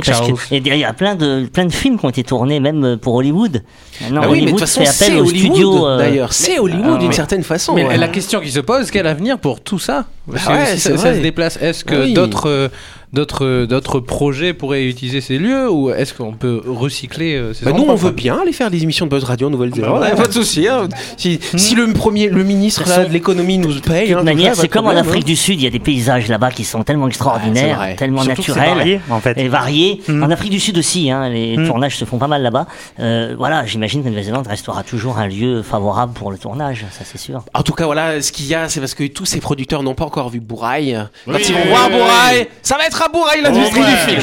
et 0.56 0.62
il 0.64 0.78
y 0.78 0.84
a 0.86 0.94
plein 0.94 1.16
de 1.16 1.46
plein 1.52 1.66
de 1.66 1.74
films 1.74 2.00
qui 2.00 2.06
ont 2.06 2.10
été 2.10 2.24
tournés 2.24 2.62
même 2.62 2.86
euh, 2.86 2.96
pour 2.96 3.16
Hollywood. 3.16 3.62
Maintenant, 4.00 4.22
Ah 4.24 4.30
oui, 4.30 4.36
mais 4.36 4.38
de 4.38 4.44
Hollywood 4.44 4.60
toute 4.60 4.60
façon, 4.62 4.80
fait 4.80 4.88
appel 4.88 4.96
c'est 5.16 5.20
aux 5.20 5.28
Hollywood 5.28 5.52
studios. 5.56 5.88
euh, 5.88 5.98
d'ailleurs. 5.98 6.32
C'est 6.32 6.58
Hollywood 6.58 6.94
Ah, 6.96 7.00
d'une 7.00 7.12
certaine 7.12 7.44
façon. 7.44 7.74
Mais 7.74 7.86
ouais. 7.86 7.98
la 7.98 8.08
question 8.08 8.40
qui 8.40 8.50
se 8.50 8.62
pose, 8.62 8.90
quel 8.92 9.06
avenir 9.08 9.38
pour 9.40 9.60
tout 9.60 9.78
ça? 9.78 10.06
Parce 10.32 10.46
Ah 10.48 10.54
ouais, 10.54 10.66
si 10.68 10.80
c'est 10.80 10.98
ça, 10.98 11.14
se 11.14 11.20
déplace, 11.20 11.58
est-ce 11.62 11.84
que 11.84 11.96
Ah 11.96 12.04
oui. 12.06 12.14
d'autres 12.14 12.48
euh, 12.48 12.70
d'autres 13.14 13.66
d'autres 13.66 14.00
projets 14.00 14.54
pourraient 14.54 14.86
utiliser 14.86 15.22
ces 15.22 15.38
lieux 15.38 15.70
ou 15.70 15.92
est-ce 15.92 16.14
qu'on 16.14 16.34
peut 16.34 16.62
recycler 16.66 17.36
euh, 17.36 17.54
ces 17.54 17.66
Bah, 17.66 17.72
nous, 17.72 17.84
on 17.88 17.96
veut 17.96 18.12
bien 18.12 18.40
aller 18.42 18.52
faire 18.54 18.70
des 18.70 18.84
émissions 18.84 19.06
de 19.06 19.12
Buzz 19.12 19.24
Radio 19.24 19.48
en 19.48 19.50
Nouvelle-Zélande. 19.50 20.00
Bah 20.00 20.10
ouais. 20.10 20.16
pas 20.16 20.28
de 20.28 20.34
souci. 20.34 20.68
hein. 20.68 20.88
Si, 21.18 21.40
si 21.56 21.76
le 21.76 21.92
premier, 21.94 22.28
le 22.30 22.44
ministre 22.44 22.84
De 22.84 22.90
là, 22.90 23.06
de 23.06 23.12
l'économie 23.14 23.58
nous 23.58 23.80
paye, 23.80 24.10
De 24.10 24.14
hein, 24.14 24.18
toute 24.18 24.26
manière, 24.26 24.56
c'est 24.56 24.68
de 24.68 24.72
comme 24.72 24.86
en 24.88 24.92
Afrique 24.92 25.24
hein. 25.24 25.26
du 25.26 25.36
Sud, 25.36 25.60
il 25.60 25.64
y 25.64 25.68
a 25.68 25.72
des 25.72 25.80
paysages 25.80 26.28
là-bas 26.28 26.52
qui 26.52 26.64
sont 26.64 26.84
tellement 26.84 27.08
extraordinaires, 27.08 27.96
tellement 27.98 28.22
Surtout 28.24 28.42
naturels. 28.42 28.70
varié, 28.76 29.02
en 29.10 29.20
fait. 29.20 29.38
Et 29.38 29.48
variés. 29.48 30.02
Mm. 30.08 30.24
En 30.24 30.30
Afrique 30.30 30.52
du 30.52 30.60
Sud 30.60 30.78
aussi, 30.78 31.10
hein, 31.12 31.30
les 31.30 31.58
Mm. 31.58 31.68
tournages 31.68 31.98
se 31.98 32.06
font 32.06 32.18
pas 32.20 32.28
mal 32.28 32.42
là-bas. 32.44 32.68
Euh, 33.00 33.34
voilà, 33.38 33.66
j'imagine 33.66 34.02
que 34.02 34.06
la 34.06 34.12
Nouvelle-Zélande 34.12 34.48
restera 34.48 34.84
toujours 34.84 35.18
un 35.18 35.28
lieu 35.28 35.62
favorable 35.64 36.14
pour 36.14 36.32
le 36.32 36.38
tournage, 36.38 36.86
ça 36.92 37.04
c'est 37.04 37.18
sûr. 37.18 37.44
En 37.54 37.64
tout 37.64 37.74
cas, 37.74 37.86
voilà, 37.86 38.22
ce 38.22 38.32
qu'il 38.32 38.46
y 38.46 38.56
a, 38.56 38.70
c'est 38.70 38.80
parce 38.80 38.94
que 38.94 39.06
tous 39.08 39.26
ces 39.26 39.40
producteurs 39.40 39.84
n'ont 39.84 39.96
pas 39.96 40.06
encore 40.06 40.30
vu 40.30 40.40
Bouraille. 40.40 40.98
Quand 41.26 41.38
ils 41.40 41.54
vont 41.54 41.66
voir 41.68 41.90
Bouraille, 41.90 42.48
ça 42.62 42.78
va 42.78 42.86
être 42.86 42.99
du 43.00 43.64
film. 43.64 44.22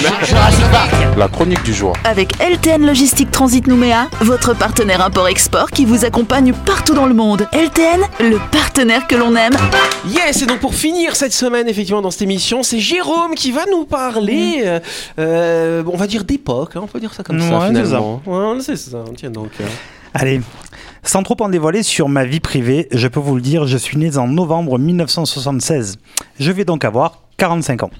La 1.17 1.29
chronique 1.29 1.63
du 1.63 1.73
jour. 1.73 1.95
Avec 2.05 2.33
LTN 2.43 2.85
Logistique 2.85 3.31
Transit 3.31 3.67
Nouméa, 3.67 4.09
votre 4.21 4.55
partenaire 4.55 5.01
import-export 5.01 5.71
qui 5.71 5.87
vous 5.87 6.05
accompagne 6.05 6.53
partout 6.53 6.93
dans 6.93 7.07
le 7.07 7.15
monde. 7.15 7.49
LTN, 7.55 8.03
le 8.21 8.39
partenaire 8.53 9.07
que 9.07 9.15
l'on 9.17 9.35
aime. 9.35 9.55
Yes, 10.09 10.43
et 10.43 10.47
donc 10.47 10.59
pour 10.61 10.75
finir 10.75 11.17
cette 11.17 11.33
semaine, 11.33 11.69
effectivement, 11.69 12.03
dans 12.03 12.11
cette 12.11 12.23
émission, 12.23 12.63
c'est 12.63 12.79
Jérôme 12.79 13.35
qui 13.35 13.51
va 13.51 13.63
nous 13.71 13.87
parler, 13.87 14.63
euh, 14.67 14.81
euh, 15.19 15.83
on 15.91 15.97
va 15.97 16.07
dire 16.07 16.25
d'époque, 16.25 16.73
hein, 16.77 16.81
on 16.83 16.87
peut 16.87 17.01
dire 17.01 17.15
ça 17.15 17.23
comme 17.23 17.41
ça 17.41 17.59
Ouais, 17.59 17.69
finalement. 17.69 18.21
Ouais, 18.27 18.59
c'est 18.61 18.77
ça, 18.77 18.99
tiens 19.17 19.31
donc. 19.31 19.53
euh. 19.61 19.65
Allez, 20.13 20.43
sans 21.03 21.23
trop 21.23 21.37
en 21.41 21.49
dévoiler 21.49 21.83
sur 21.83 22.09
ma 22.11 22.25
vie 22.27 22.41
privée, 22.41 22.89
je 22.91 23.09
peux 23.09 23.21
vous 23.21 23.37
le 23.37 23.41
dire, 23.41 23.67
je 23.67 23.79
suis 23.79 23.97
né 23.97 24.19
en 24.19 24.29
novembre 24.29 24.79
1976. 24.79 25.97
Je 26.39 26.53
vais 26.53 26.65
donc 26.67 26.85
avoir 26.85 27.23
45 27.37 27.83
ans. 27.85 27.91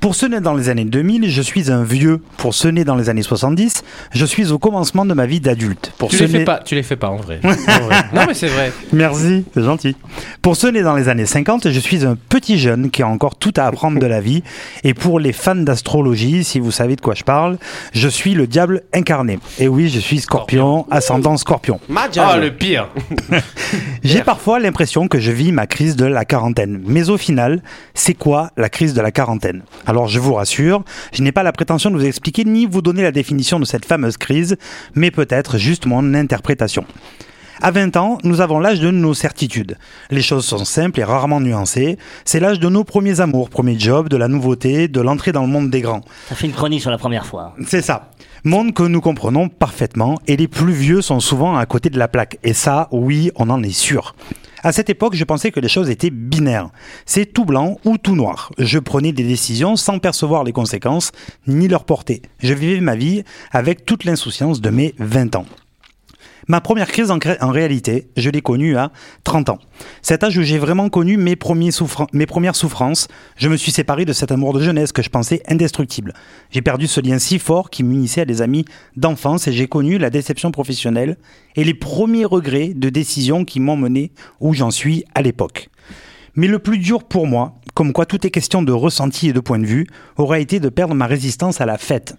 Pour 0.00 0.14
ceux 0.14 0.28
nés 0.28 0.40
dans 0.40 0.54
les 0.54 0.68
années 0.68 0.84
2000, 0.84 1.28
je 1.30 1.42
suis 1.42 1.72
un 1.72 1.82
vieux. 1.82 2.20
Pour 2.36 2.54
ceux 2.54 2.68
nés 2.68 2.84
dans 2.84 2.94
les 2.94 3.08
années 3.08 3.22
70, 3.22 3.82
je 4.12 4.24
suis 4.24 4.52
au 4.52 4.58
commencement 4.58 5.04
de 5.04 5.14
ma 5.14 5.26
vie 5.26 5.40
d'adulte. 5.40 5.92
Pour 5.98 6.10
Tu 6.10 6.18
ceux 6.18 6.26
les 6.26 6.30
fais 6.30 6.44
pas, 6.44 6.60
tu 6.64 6.74
les 6.74 6.82
fais 6.82 6.96
pas 6.96 7.08
en 7.08 7.16
vrai. 7.16 7.40
En 7.44 7.80
vrai. 7.86 7.96
Non 8.14 8.22
mais 8.28 8.34
c'est 8.34 8.46
vrai. 8.46 8.70
Merci, 8.92 9.44
c'est 9.52 9.62
gentil. 9.62 9.96
Pour 10.42 10.56
nés 10.72 10.82
dans 10.82 10.94
les 10.94 11.08
années 11.08 11.26
50, 11.26 11.70
je 11.70 11.80
suis 11.80 12.04
un 12.06 12.16
petit 12.28 12.58
jeune 12.58 12.90
qui 12.90 13.02
a 13.02 13.08
encore 13.08 13.36
tout 13.36 13.52
à 13.56 13.64
apprendre 13.64 13.98
de 13.98 14.06
la 14.06 14.20
vie. 14.20 14.44
Et 14.84 14.94
pour 14.94 15.18
les 15.18 15.32
fans 15.32 15.56
d'astrologie, 15.56 16.44
si 16.44 16.60
vous 16.60 16.70
savez 16.70 16.94
de 16.94 17.00
quoi 17.00 17.14
je 17.14 17.24
parle, 17.24 17.58
je 17.92 18.08
suis 18.08 18.34
le 18.34 18.46
diable 18.46 18.82
incarné. 18.94 19.38
Et 19.58 19.66
oui, 19.66 19.88
je 19.88 19.98
suis 19.98 20.20
scorpion, 20.20 20.86
ascendant 20.90 21.36
scorpion. 21.36 21.80
Ah 22.18 22.36
le 22.36 22.50
pire. 22.54 22.90
J'ai 24.04 24.20
parfois 24.20 24.60
l'impression 24.60 25.08
que 25.08 25.18
je 25.18 25.32
vis 25.32 25.50
ma 25.50 25.66
crise 25.66 25.96
de 25.96 26.04
la 26.04 26.24
quarantaine. 26.24 26.82
Mais 26.86 27.10
au 27.10 27.16
final, 27.16 27.62
c'est 27.94 28.14
quoi 28.14 28.50
la 28.56 28.65
crise 28.68 28.94
de 28.94 29.00
la 29.00 29.10
quarantaine 29.10 29.62
Alors 29.86 30.08
je 30.08 30.20
vous 30.20 30.34
rassure, 30.34 30.84
je 31.12 31.22
n'ai 31.22 31.32
pas 31.32 31.42
la 31.42 31.52
prétention 31.52 31.90
de 31.90 31.96
vous 31.96 32.04
expliquer 32.04 32.44
ni 32.44 32.66
vous 32.66 32.82
donner 32.82 33.02
la 33.02 33.12
définition 33.12 33.60
de 33.60 33.64
cette 33.64 33.84
fameuse 33.84 34.16
crise, 34.16 34.56
mais 34.94 35.10
peut-être 35.10 35.58
juste 35.58 35.86
mon 35.86 36.14
interprétation. 36.14 36.84
À 37.62 37.70
20 37.70 37.96
ans, 37.96 38.18
nous 38.22 38.42
avons 38.42 38.60
l'âge 38.60 38.80
de 38.80 38.90
nos 38.90 39.14
certitudes. 39.14 39.78
Les 40.10 40.20
choses 40.20 40.44
sont 40.44 40.64
simples 40.66 41.00
et 41.00 41.04
rarement 41.04 41.40
nuancées. 41.40 41.96
C'est 42.26 42.38
l'âge 42.38 42.60
de 42.60 42.68
nos 42.68 42.84
premiers 42.84 43.20
amours, 43.20 43.48
premiers 43.48 43.78
jobs, 43.78 44.10
de 44.10 44.16
la 44.18 44.28
nouveauté, 44.28 44.88
de 44.88 45.00
l'entrée 45.00 45.32
dans 45.32 45.40
le 45.40 45.48
monde 45.48 45.70
des 45.70 45.80
grands. 45.80 46.02
Ça 46.28 46.34
fait 46.34 46.46
une 46.46 46.52
chronique 46.52 46.82
sur 46.82 46.90
la 46.90 46.98
première 46.98 47.24
fois. 47.24 47.54
C'est 47.66 47.80
ça. 47.80 48.10
Monde 48.44 48.74
que 48.74 48.82
nous 48.82 49.00
comprenons 49.00 49.48
parfaitement 49.48 50.18
et 50.26 50.36
les 50.36 50.48
plus 50.48 50.72
vieux 50.72 51.00
sont 51.00 51.18
souvent 51.18 51.56
à 51.56 51.64
côté 51.64 51.88
de 51.88 51.98
la 51.98 52.08
plaque. 52.08 52.38
Et 52.44 52.52
ça, 52.52 52.88
oui, 52.92 53.30
on 53.36 53.48
en 53.48 53.62
est 53.62 53.70
sûr. 53.70 54.14
À 54.66 54.72
cette 54.72 54.90
époque, 54.90 55.14
je 55.14 55.22
pensais 55.22 55.52
que 55.52 55.60
les 55.60 55.68
choses 55.68 55.90
étaient 55.90 56.10
binaires. 56.10 56.70
C'est 57.04 57.32
tout 57.32 57.44
blanc 57.44 57.78
ou 57.84 57.98
tout 57.98 58.16
noir. 58.16 58.50
Je 58.58 58.80
prenais 58.80 59.12
des 59.12 59.22
décisions 59.22 59.76
sans 59.76 60.00
percevoir 60.00 60.42
les 60.42 60.50
conséquences 60.50 61.12
ni 61.46 61.68
leur 61.68 61.84
portée. 61.84 62.20
Je 62.40 62.52
vivais 62.52 62.80
ma 62.80 62.96
vie 62.96 63.22
avec 63.52 63.86
toute 63.86 64.02
l'insouciance 64.02 64.60
de 64.60 64.70
mes 64.70 64.96
20 64.98 65.36
ans. 65.36 65.46
Ma 66.48 66.60
première 66.60 66.86
crise, 66.86 67.10
en, 67.10 67.18
réalité, 67.50 68.08
je 68.16 68.30
l'ai 68.30 68.40
connue 68.40 68.76
à 68.76 68.92
30 69.24 69.48
ans. 69.48 69.58
Cet 70.00 70.22
âge 70.22 70.38
où 70.38 70.42
j'ai 70.42 70.58
vraiment 70.58 70.88
connu 70.88 71.16
mes 71.16 71.34
premières 71.34 72.54
souffrances. 72.54 73.08
Je 73.36 73.48
me 73.48 73.56
suis 73.56 73.72
séparé 73.72 74.04
de 74.04 74.12
cet 74.12 74.30
amour 74.30 74.52
de 74.52 74.62
jeunesse 74.62 74.92
que 74.92 75.02
je 75.02 75.10
pensais 75.10 75.42
indestructible. 75.48 76.14
J'ai 76.50 76.62
perdu 76.62 76.86
ce 76.86 77.00
lien 77.00 77.18
si 77.18 77.40
fort 77.40 77.68
qui 77.68 77.82
m'unissait 77.82 78.20
à 78.20 78.24
des 78.24 78.42
amis 78.42 78.64
d'enfance 78.96 79.48
et 79.48 79.52
j'ai 79.52 79.66
connu 79.66 79.98
la 79.98 80.08
déception 80.08 80.52
professionnelle 80.52 81.16
et 81.56 81.64
les 81.64 81.74
premiers 81.74 82.24
regrets 82.24 82.72
de 82.74 82.90
décisions 82.90 83.44
qui 83.44 83.58
m'ont 83.58 83.76
mené 83.76 84.12
où 84.38 84.54
j'en 84.54 84.70
suis 84.70 85.04
à 85.16 85.22
l'époque. 85.22 85.68
Mais 86.36 86.46
le 86.46 86.58
plus 86.58 86.78
dur 86.78 87.02
pour 87.02 87.26
moi, 87.26 87.54
comme 87.76 87.92
quoi 87.92 88.06
tout 88.06 88.26
est 88.26 88.30
question 88.30 88.62
de 88.62 88.72
ressenti 88.72 89.28
et 89.28 89.32
de 89.34 89.40
point 89.40 89.58
de 89.58 89.66
vue, 89.66 89.86
aura 90.16 90.38
été 90.38 90.60
de 90.60 90.70
perdre 90.70 90.94
ma 90.94 91.06
résistance 91.06 91.60
à 91.60 91.66
la 91.66 91.76
fête. 91.76 92.16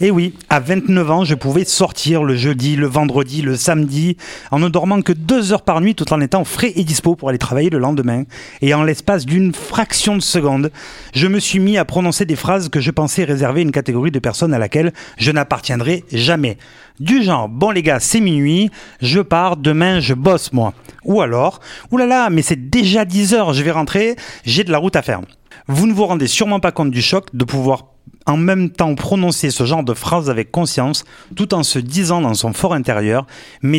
Et 0.00 0.10
oui, 0.10 0.34
à 0.48 0.60
29 0.60 1.10
ans, 1.10 1.24
je 1.24 1.34
pouvais 1.34 1.64
sortir 1.64 2.22
le 2.22 2.36
jeudi, 2.36 2.76
le 2.76 2.86
vendredi, 2.86 3.42
le 3.42 3.56
samedi, 3.56 4.16
en 4.50 4.58
ne 4.58 4.68
dormant 4.68 5.02
que 5.02 5.12
deux 5.12 5.52
heures 5.52 5.62
par 5.62 5.80
nuit 5.80 5.94
tout 5.94 6.12
en 6.12 6.20
étant 6.20 6.44
frais 6.44 6.72
et 6.76 6.84
dispo 6.84 7.16
pour 7.16 7.30
aller 7.30 7.38
travailler 7.38 7.70
le 7.70 7.78
lendemain. 7.78 8.24
Et 8.60 8.74
en 8.74 8.84
l'espace 8.84 9.26
d'une 9.26 9.54
fraction 9.54 10.16
de 10.16 10.22
seconde, 10.22 10.70
je 11.14 11.26
me 11.26 11.40
suis 11.40 11.58
mis 11.58 11.78
à 11.78 11.84
prononcer 11.84 12.24
des 12.24 12.36
phrases 12.36 12.68
que 12.68 12.80
je 12.80 12.90
pensais 12.90 13.24
réserver 13.24 13.60
à 13.60 13.64
une 13.64 13.72
catégorie 13.72 14.10
de 14.12 14.18
personnes 14.18 14.54
à 14.54 14.58
laquelle 14.58 14.92
je 15.16 15.32
n'appartiendrai 15.32 16.04
jamais. 16.12 16.58
Du 17.00 17.22
genre, 17.22 17.48
bon 17.48 17.72
les 17.72 17.82
gars, 17.82 18.00
c'est 18.00 18.20
minuit, 18.20 18.70
je 19.02 19.20
pars, 19.20 19.56
demain 19.56 20.00
je 20.00 20.14
bosse 20.14 20.52
moi. 20.52 20.72
Ou 21.04 21.20
alors, 21.20 21.60
oulala, 21.90 22.30
mais 22.30 22.42
c'est 22.42 22.70
déjà 22.70 23.04
10 23.04 23.34
heures, 23.34 23.35
je 23.52 23.62
vais 23.62 23.70
rentrer, 23.70 24.16
j'ai 24.44 24.64
de 24.64 24.72
la 24.72 24.78
route 24.78 24.96
à 24.96 25.02
faire. 25.02 25.20
Vous 25.68 25.86
ne 25.86 25.92
vous 25.92 26.06
rendez 26.06 26.26
sûrement 26.26 26.60
pas 26.60 26.72
compte 26.72 26.90
du 26.90 27.02
choc 27.02 27.26
de 27.34 27.44
pouvoir 27.44 27.86
en 28.26 28.36
même 28.36 28.70
temps 28.70 28.94
prononcer 28.94 29.50
ce 29.50 29.64
genre 29.64 29.84
de 29.84 29.94
phrase 29.94 30.30
avec 30.30 30.50
conscience, 30.50 31.04
tout 31.36 31.54
en 31.54 31.62
se 31.62 31.78
disant 31.78 32.20
dans 32.20 32.34
son 32.34 32.52
fort 32.52 32.74
intérieur, 32.74 33.26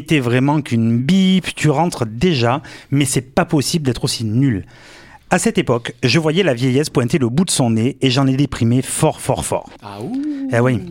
t'es 0.08 0.20
vraiment 0.20 0.62
qu'une 0.62 0.98
bip, 0.98 1.54
tu 1.56 1.70
rentres 1.70 2.06
déjà, 2.06 2.62
mais 2.92 3.06
c'est 3.06 3.22
pas 3.22 3.46
possible 3.46 3.86
d'être 3.86 4.06
aussi 4.06 4.24
nul. 4.24 4.66
À 5.30 5.40
cette 5.40 5.58
époque, 5.58 5.94
je 6.04 6.20
voyais 6.20 6.44
la 6.44 6.54
vieillesse 6.54 6.90
pointer 6.90 7.18
le 7.18 7.28
bout 7.28 7.44
de 7.44 7.52
son 7.52 7.72
nez 7.72 7.98
et 8.02 8.10
j'en 8.10 8.28
ai 8.28 8.38
déprimé 8.38 8.82
fort, 8.82 9.20
fort, 9.20 9.44
fort. 9.44 9.70
Ah 9.84 9.98
Eh 10.54 10.60
oui. 10.62 10.82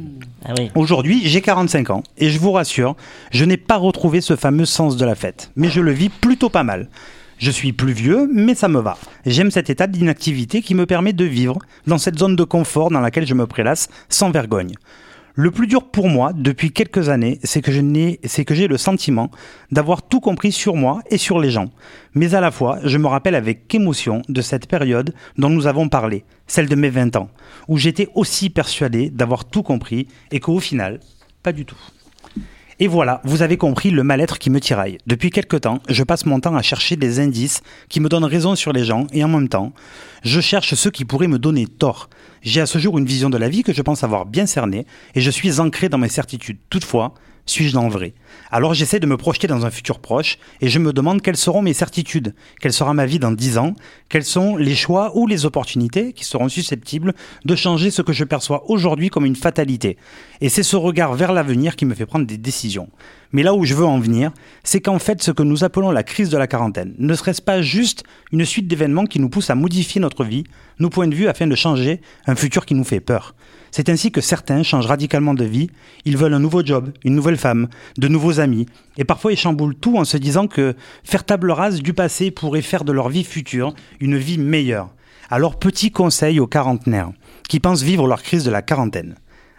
Ah 0.45 0.53
oui. 0.59 0.71
Aujourd'hui, 0.75 1.23
j'ai 1.25 1.41
45 1.41 1.89
ans 1.91 2.03
et 2.19 2.29
je 2.29 2.39
vous 2.39 2.53
rassure, 2.53 2.95
je 3.31 3.47
n'ai 3.47 3.57
pas 3.57 3.79
retrouvé 3.79 4.21
ce 4.21 4.37
fameux 4.37 4.67
sens 4.67 4.99
de 4.99 5.05
la 5.07 5.15
fête, 5.15 5.51
mais 5.57 5.71
je 5.71 5.81
le 5.81 5.93
vis 5.93 6.11
plutôt 6.11 6.51
pas 6.51 6.63
mal. 6.63 6.91
Je 7.39 7.51
suis 7.51 7.75
plus 7.75 7.93
vieux, 7.93 8.31
mais 8.33 8.55
ça 8.55 8.69
me 8.69 8.81
va. 8.81 8.97
J'aime 9.27 9.51
cet 9.51 9.69
état 9.69 9.87
d'inactivité 9.87 10.63
qui 10.63 10.75
me 10.75 10.87
permet 10.87 11.13
de 11.13 11.25
vivre 11.27 11.59
dans 11.87 11.99
cette 11.99 12.19
zone 12.19 12.35
de 12.35 12.45
confort 12.45 12.91
dans 12.91 13.01
laquelle 13.01 13.27
je 13.27 13.35
me 13.35 13.47
prélasse 13.47 13.89
sans 14.09 14.31
vergogne. 14.31 14.73
Le 15.35 15.51
plus 15.51 15.67
dur 15.67 15.91
pour 15.91 16.09
moi 16.09 16.33
depuis 16.35 16.73
quelques 16.73 17.11
années, 17.11 17.39
c'est 17.45 17.61
que 17.61 17.73
je 17.73 17.83
n'ai, 17.83 18.21
c'est 18.25 18.47
que 18.47 18.55
j'ai 18.55 18.69
le 18.69 18.79
sentiment 18.79 19.31
d'avoir 19.71 20.01
tout 20.01 20.21
compris 20.21 20.51
sur 20.51 20.77
moi 20.77 21.03
et 21.11 21.19
sur 21.19 21.39
les 21.39 21.51
gens. 21.51 21.71
Mais 22.15 22.35
à 22.35 22.41
la 22.41 22.51
fois, 22.51 22.79
je 22.85 22.97
me 22.97 23.07
rappelle 23.07 23.35
avec 23.35 23.75
émotion 23.75 24.23
de 24.31 24.41
cette 24.41 24.67
période 24.67 25.13
dont 25.37 25.51
nous 25.51 25.67
avons 25.67 25.91
parlé, 25.91 26.25
celle 26.47 26.71
de 26.71 26.75
mes 26.75 26.89
20 26.89 27.17
ans, 27.17 27.29
où 27.69 27.77
j'étais 27.77 28.09
aussi 28.15 28.49
persuadé 28.49 29.11
d'avoir 29.11 29.45
tout 29.45 29.63
compris 29.63 30.09
et 30.31 30.41
qu'au 30.41 30.59
final, 30.59 31.01
pas 31.43 31.53
du 31.53 31.67
tout. 31.67 31.77
Et 32.79 32.89
voilà, 32.89 33.23
vous 33.25 33.41
avez 33.41 33.57
compris 33.57 33.91
le 33.91 34.03
mal-être 34.03 34.39
qui 34.39 34.51
me 34.51 34.61
tiraille. 34.61 34.99
Depuis 35.07 35.31
quelque 35.31 35.57
temps, 35.57 35.81
je 35.89 36.05
passe 36.05 36.27
mon 36.27 36.41
temps 36.41 36.57
à 36.57 36.61
chercher 36.61 36.97
des 36.97 37.21
indices 37.21 37.63
qui 37.89 38.01
me 38.01 38.11
donnent 38.11 38.25
raison 38.25 38.55
sur 38.55 38.75
les 38.75 38.85
gens 38.85 39.07
et 39.13 39.25
en 39.25 39.29
même 39.29 39.49
temps, 39.49 39.73
je 40.23 40.43
cherche 40.43 40.75
ceux 40.75 40.91
qui 40.91 41.07
pourraient 41.07 41.27
me 41.27 41.39
donner 41.39 41.67
tort. 41.67 42.11
J'ai 42.43 42.61
à 42.61 42.67
ce 42.67 42.79
jour 42.79 42.99
une 42.99 43.07
vision 43.07 43.31
de 43.31 43.39
la 43.39 43.49
vie 43.49 43.63
que 43.63 43.73
je 43.73 43.81
pense 43.81 44.05
avoir 44.05 44.27
bien 44.27 44.45
cernée 44.45 44.85
et 45.15 45.23
je 45.23 45.31
suis 45.31 45.59
ancré 45.59 45.89
dans 45.89 45.97
mes 45.97 46.11
certitudes. 46.11 46.59
Toutefois, 46.69 47.15
suis-je 47.47 47.73
dans 47.73 47.85
le 47.85 47.91
vrai? 47.91 48.15
Alors 48.51 48.75
j'essaie 48.75 49.01
de 49.01 49.07
me 49.07 49.17
projeter 49.17 49.47
dans 49.47 49.65
un 49.65 49.71
futur 49.71 50.01
proche 50.01 50.39
et 50.61 50.69
je 50.69 50.79
me 50.79 50.93
demande 50.93 51.23
quelles 51.23 51.37
seront 51.37 51.63
mes 51.63 51.73
certitudes, 51.73 52.35
quelle 52.61 52.73
sera 52.73 52.93
ma 52.93 53.07
vie 53.07 53.19
dans 53.19 53.33
10 53.33 53.59
ans, 53.59 53.75
quels 54.09 54.25
sont 54.25 54.57
les 54.57 54.75
choix 54.75 55.17
ou 55.17 55.27
les 55.27 55.47
opportunités 55.47 56.13
qui 56.13 56.25
seront 56.25 56.49
susceptibles 56.49 57.15
de 57.45 57.57
changer 57.57 57.91
ce 57.91 58.03
que 58.03 58.13
je 58.13 58.25
perçois 58.25 58.69
aujourd'hui 58.69 59.09
comme 59.09 59.25
une 59.25 59.37
fatalité? 59.37 59.97
Et 60.41 60.49
c'est 60.49 60.63
ce 60.63 60.77
regard 60.77 61.15
vers 61.15 61.33
l'avenir 61.33 61.77
qui 61.77 61.87
me 61.87 61.95
fait 61.95 62.07
prendre 62.07 62.27
des 62.27 62.37
décisions. 62.37 62.89
Mais 63.33 63.43
là 63.43 63.55
où 63.55 63.65
je 63.65 63.75
veux 63.75 63.85
en 63.85 63.99
venir, 63.99 64.33
c'est 64.65 64.81
qu'en 64.81 64.99
fait 64.99 65.23
ce 65.23 65.31
que 65.31 65.43
nous 65.43 65.65
appelons 65.65 65.91
la 65.91 66.03
crise 66.03 66.31
de 66.31 66.39
la 66.39 66.47
quarantaine, 66.47 66.95
ne 66.99 67.15
serait-ce 67.15 67.43
pas 67.43 67.63
juste 67.63 68.05
une 68.33 68.45
suite 68.45 68.69
d'événements 68.69 69.07
qui 69.07 69.21
nous 69.21 69.29
poussent 69.29 69.51
à 69.51 69.55
modifier 69.55 70.01
notre 70.01 70.25
vie, 70.25 70.45
nos 70.79 70.91
points 70.91 71.09
de 71.09 71.15
vue 71.15 71.29
afin 71.29 71.47
de 71.47 71.55
changer 71.55 72.01
un 72.27 72.35
futur 72.35 72.67
qui 72.67 72.75
nous 72.75 72.85
fait 72.85 73.01
peur 73.01 73.35
c'est 73.77 73.91
ainsi 73.91 74.11
que 74.11 74.23
certains 74.23 74.63
changent 74.63 74.87
radicalement 74.87 75.35
de 75.35 75.45
vie, 75.45 75.69
ils 76.07 76.17
veulent 76.17 76.33
un 76.33 76.39
nouveau 76.39 76.65
job, 76.65 76.93
une 77.05 77.15
nouvelle 77.15 77.37
femme, 77.37 77.69
de 77.99 78.09
nouveaux 78.09 78.41
amis, 78.41 78.65
et 78.97 79.05
parfois 79.05 79.33
ils 79.33 79.39
chamboulent 79.39 79.75
tout 79.75 79.99
en 79.99 80.07
se 80.07 80.17
disant 80.17 80.47
que 80.47 80.75
faire 81.05 81.25
table 81.25 81.51
rase 81.51 81.83
du 81.83 81.93
passé 81.93 82.31
pourrait 82.31 82.63
faire 82.63 82.85
de 82.85 82.93
leur 82.93 83.11
vie 83.11 83.23
future 83.23 83.75
une 84.01 84.17
vie 84.17 84.39
meilleure. 84.39 84.89
Alors 85.29 85.59
petit 85.59 85.91
conseil 85.91 86.41
aux 86.41 86.47
quarantenaires 86.47 87.11
qui 87.51 87.61
pensent 87.61 87.83
vivre 87.83 88.07
leur 88.07 88.23
crise 88.23 88.45
de 88.45 88.51
la 88.51 88.63
quarantaine. 88.63 89.17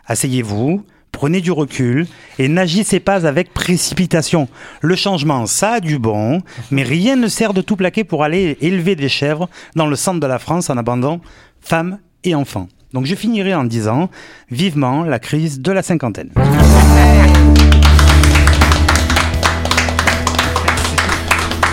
Asseyez-vous, 0.07 0.83
prenez 1.17 1.41
du 1.41 1.51
recul 1.51 2.05
et 2.37 2.47
n'agissez 2.47 2.99
pas 2.99 3.25
avec 3.25 3.51
précipitation. 3.51 4.47
Le 4.81 4.95
changement, 4.95 5.47
ça 5.47 5.71
a 5.71 5.79
du 5.79 5.97
bon, 5.97 6.43
mais 6.69 6.83
rien 6.83 7.15
ne 7.15 7.27
sert 7.27 7.55
de 7.55 7.61
tout 7.61 7.75
plaquer 7.75 8.03
pour 8.03 8.23
aller 8.23 8.55
élever 8.61 8.95
des 8.95 9.09
chèvres 9.09 9.49
dans 9.75 9.87
le 9.87 9.95
centre 9.95 10.19
de 10.19 10.27
la 10.27 10.37
France 10.37 10.69
en 10.69 10.77
abandonnant 10.77 11.19
femmes 11.59 11.97
et 12.23 12.35
enfants. 12.35 12.67
Donc 12.93 13.07
je 13.07 13.15
finirai 13.15 13.55
en 13.55 13.63
disant 13.63 14.11
vivement 14.51 15.05
la 15.05 15.17
crise 15.17 15.59
de 15.59 15.71
la 15.71 15.81
cinquantaine. 15.81 16.29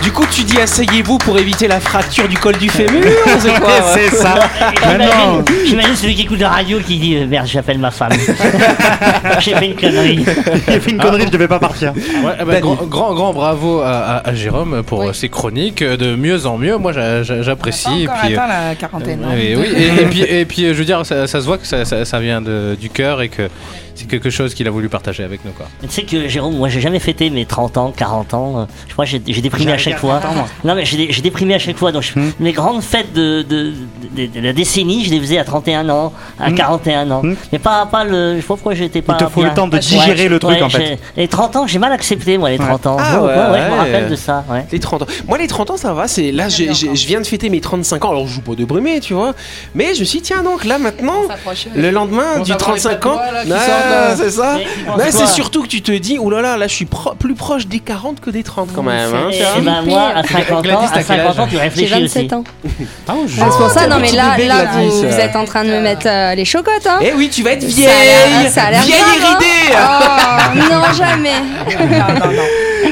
Du 0.05 0.11
coup, 0.11 0.25
tu 0.31 0.43
dis 0.43 0.57
asseyez-vous 0.59 1.17
pour 1.17 1.37
éviter 1.39 1.67
la 1.67 1.79
fracture 1.79 2.27
du 2.27 2.37
col 2.37 2.55
du 2.57 2.69
fémur 2.69 3.03
C'est 3.39 3.59
quoi 3.59 3.71
C'est 3.93 4.09
ça. 4.15 4.35
Maintenant, 4.85 5.43
J'imagine 5.65 5.95
celui 5.95 6.13
qui 6.15 6.21
écoute 6.21 6.39
la 6.39 6.49
radio 6.49 6.79
qui 6.79 6.97
dit 6.99 7.15
euh, 7.17 7.25
Merde, 7.27 7.47
j'appelle 7.47 7.79
ma 7.79 7.89
femme. 7.91 8.11
J'ai 9.39 9.55
fait 9.55 9.65
une 9.65 9.75
connerie. 9.75 10.23
j'ai 10.67 10.79
fait 10.79 10.91
une 10.91 10.99
connerie, 10.99 11.23
je 11.25 11.31
devais 11.31 11.47
pas 11.47 11.59
partir. 11.59 11.91
Ouais, 11.93 12.33
eh 12.39 12.45
ben, 12.45 12.61
grand, 12.61 12.75
grand, 12.85 13.13
grand 13.15 13.33
bravo 13.33 13.81
à, 13.81 13.89
à- 14.17 14.29
à 14.29 14.33
Jérôme 14.35 14.83
pour 14.83 14.99
Oui. 14.99 15.07
euh, 15.07 15.13
ses 15.13 15.29
chroniques. 15.29 15.81
euh, 15.81 15.97
De 15.97 16.15
mieux 16.15 16.45
en 16.45 16.57
mieux, 16.57 16.77
moi 16.77 16.93
j'a- 16.93 17.23
j'a- 17.23 17.41
j'apprécie. 17.41 18.03
Et 18.03 18.07
Encore 18.07 18.21
puis, 18.23 18.33
atteint 18.35 18.47
la 18.47 18.75
quarantaine. 18.75 19.25
hein. 19.25 19.35
et, 19.37 19.55
oui, 19.55 19.65
et, 19.75 20.01
et 20.01 20.05
puis, 20.05 20.21
et 20.21 20.45
puis, 20.45 20.65
euh, 20.65 20.73
je 20.73 20.79
veux 20.79 20.85
dire, 20.85 21.03
ça, 21.05 21.25
ça 21.27 21.41
se 21.41 21.45
voit 21.45 21.57
que 21.57 21.65
ça, 21.67 21.83
ça- 21.83 22.05
ça 22.05 22.19
vient 22.19 22.41
de- 22.41 22.77
du 22.79 22.89
cœur 22.89 23.21
et 23.21 23.29
que 23.29 23.49
c'est 23.95 24.07
quelque 24.07 24.29
chose 24.29 24.53
qu'il 24.53 24.67
a 24.67 24.71
voulu 24.71 24.89
partager 24.89 25.23
avec 25.23 25.43
nous. 25.45 25.51
Quoi. 25.51 25.67
Tu 25.81 25.87
sais 25.89 26.03
que 26.03 26.27
Jérôme, 26.27 26.55
moi 26.55 26.69
j'ai 26.69 26.81
jamais 26.81 26.99
fêté 26.99 27.29
mes 27.29 27.45
30 27.45 27.77
ans, 27.77 27.93
40 27.95 28.33
ans. 28.33 28.59
euh, 28.59 28.65
Je 28.87 28.93
crois 28.93 29.05
que 29.05 29.11
j'ai 29.11 29.41
déprimé 29.41 29.71
à 29.71 29.77
chaque 29.77 29.97
fois. 29.97 30.19
40 30.19 30.25
ans, 30.25 30.35
moi. 30.39 30.47
Non 30.63 30.75
mais 30.75 30.85
j'ai 30.85 30.97
dé- 30.97 31.07
j'ai 31.09 31.21
déprimé 31.21 31.55
à 31.55 31.59
chaque 31.59 31.77
fois. 31.77 31.91
Donc 31.91 32.03
Hmm. 32.15 32.29
mes 32.39 32.51
grandes 32.51 32.81
fêtes 32.83 33.13
de, 33.13 33.41
de, 33.41 33.73
de- 34.15 34.25
de 34.27 34.39
la 34.39 34.53
décennie, 34.53 35.03
je 35.05 35.09
les 35.11 35.19
faisais 35.19 35.37
à 35.37 35.43
31 35.43 35.89
ans, 35.89 36.13
à 36.39 36.51
41 36.51 37.09
ans. 37.11 37.21
Hmm. 37.23 37.35
Mais 37.51 37.59
pas, 37.59 37.85
pas 37.85 38.03
le. 38.03 38.35
Je 38.35 38.41
sais 38.41 38.47
pas 38.47 38.53
pourquoi 38.55 38.73
j'étais 38.75 39.01
pas. 39.01 39.13
te 39.15 39.25
faut 39.27 39.41
bien. 39.41 39.49
le 39.49 39.55
temps 39.55 39.67
de 39.67 39.77
digérer 39.77 40.27
le 40.29 40.39
truc, 40.39 40.61
en 40.61 40.69
fait. 40.69 40.99
Les 41.17 41.27
30 41.27 41.55
ans, 41.55 41.67
j'ai 41.67 41.79
mal 41.79 41.91
accepté 41.91 42.37
moi 42.37 42.49
les 42.49 42.57
30 42.57 42.85
ans. 42.87 42.97
Ah 42.99 43.21
Ouais, 43.21 43.27
ouais, 43.29 43.33
ouais, 43.33 43.51
ouais, 43.51 43.59
je 43.65 43.71
me 43.71 43.77
rappelle 43.77 44.09
de 44.09 44.15
ça. 44.15 44.43
Ouais. 44.49 44.65
Les 44.71 44.79
30 44.79 45.03
ans. 45.03 45.07
Moi, 45.27 45.37
les 45.37 45.47
30 45.47 45.71
ans, 45.71 45.77
ça 45.77 45.93
va. 45.93 46.07
C'est 46.07 46.31
là, 46.31 46.49
je 46.49 47.07
viens 47.07 47.21
de 47.21 47.25
fêter 47.27 47.49
mes 47.49 47.61
35 47.61 48.03
ans. 48.05 48.11
Alors, 48.11 48.27
je 48.27 48.33
joue 48.35 48.41
pas 48.41 48.55
de 48.55 48.65
brumé, 48.65 48.99
tu 48.99 49.13
vois. 49.13 49.33
Mais 49.73 49.93
je 49.93 50.01
me 50.01 50.05
suis 50.05 50.19
dit, 50.19 50.23
tiens, 50.25 50.43
donc 50.43 50.65
là, 50.65 50.77
maintenant, 50.77 51.23
le 51.75 51.91
lendemain 51.91 52.39
du 52.39 52.51
va 52.51 52.57
voir 52.57 52.73
les 52.75 52.79
35 52.81 53.05
ans, 53.05 53.19
ouais, 53.89 54.15
c'est 54.17 54.31
ça. 54.31 54.57
Mais 54.97 55.11
c'est 55.11 55.27
surtout 55.27 55.63
que 55.63 55.67
tu 55.67 55.81
te 55.81 55.91
dis, 55.91 56.17
oh 56.19 56.29
là 56.29 56.41
là, 56.41 56.57
là, 56.57 56.67
je 56.67 56.73
suis 56.73 56.85
pro- 56.85 57.13
plus 57.15 57.35
proche 57.35 57.67
des 57.67 57.79
40 57.79 58.19
que 58.21 58.29
des 58.29 58.43
30 58.43 58.69
quand 58.73 58.83
même. 58.83 59.13
hein, 59.13 59.29
Et, 59.31 59.61
ben 59.61 59.81
moi, 59.83 60.11
à 60.15 60.23
50 60.23 60.63
Gladys, 60.63 60.77
ans, 60.85 60.89
t'as 60.93 60.99
à 60.99 61.03
quel 61.03 61.17
50 61.17 61.39
ans, 61.39 61.45
tu 61.47 61.55
J'ai 61.55 61.61
réfléchis 61.61 61.91
27 61.93 62.25
aussi. 62.25 62.35
ans. 62.35 62.43
Ah, 63.07 63.13
Ah, 63.13 63.13
c'est 63.27 63.57
pour 63.57 63.69
ça, 63.69 63.87
non 63.87 63.97
mais 63.99 64.11
là, 64.11 64.35
bébé, 64.35 64.47
là 64.47 64.65
vous, 64.73 64.91
vous 64.91 65.03
euh. 65.05 65.17
êtes 65.19 65.35
en 65.35 65.45
train 65.45 65.63
de 65.63 65.69
me 65.69 65.81
mettre 65.81 66.07
euh, 66.07 66.35
les 66.35 66.45
chocottes, 66.45 66.87
hein 66.87 66.99
Eh 67.01 67.13
oui, 67.13 67.29
tu 67.29 67.43
vas 67.43 67.51
être 67.51 67.63
vieille, 67.63 68.49
ça 68.51 68.63
a 68.65 68.71
l'air 68.71 68.81
vieille 68.81 68.95
et 68.99 69.23
hein. 69.23 69.37
ridée. 69.37 69.77
Oh, 69.77 70.73
non, 70.73 70.93
jamais. 70.93 71.31
Non, 71.95 72.19
non, 72.19 72.31
non. 72.33 72.43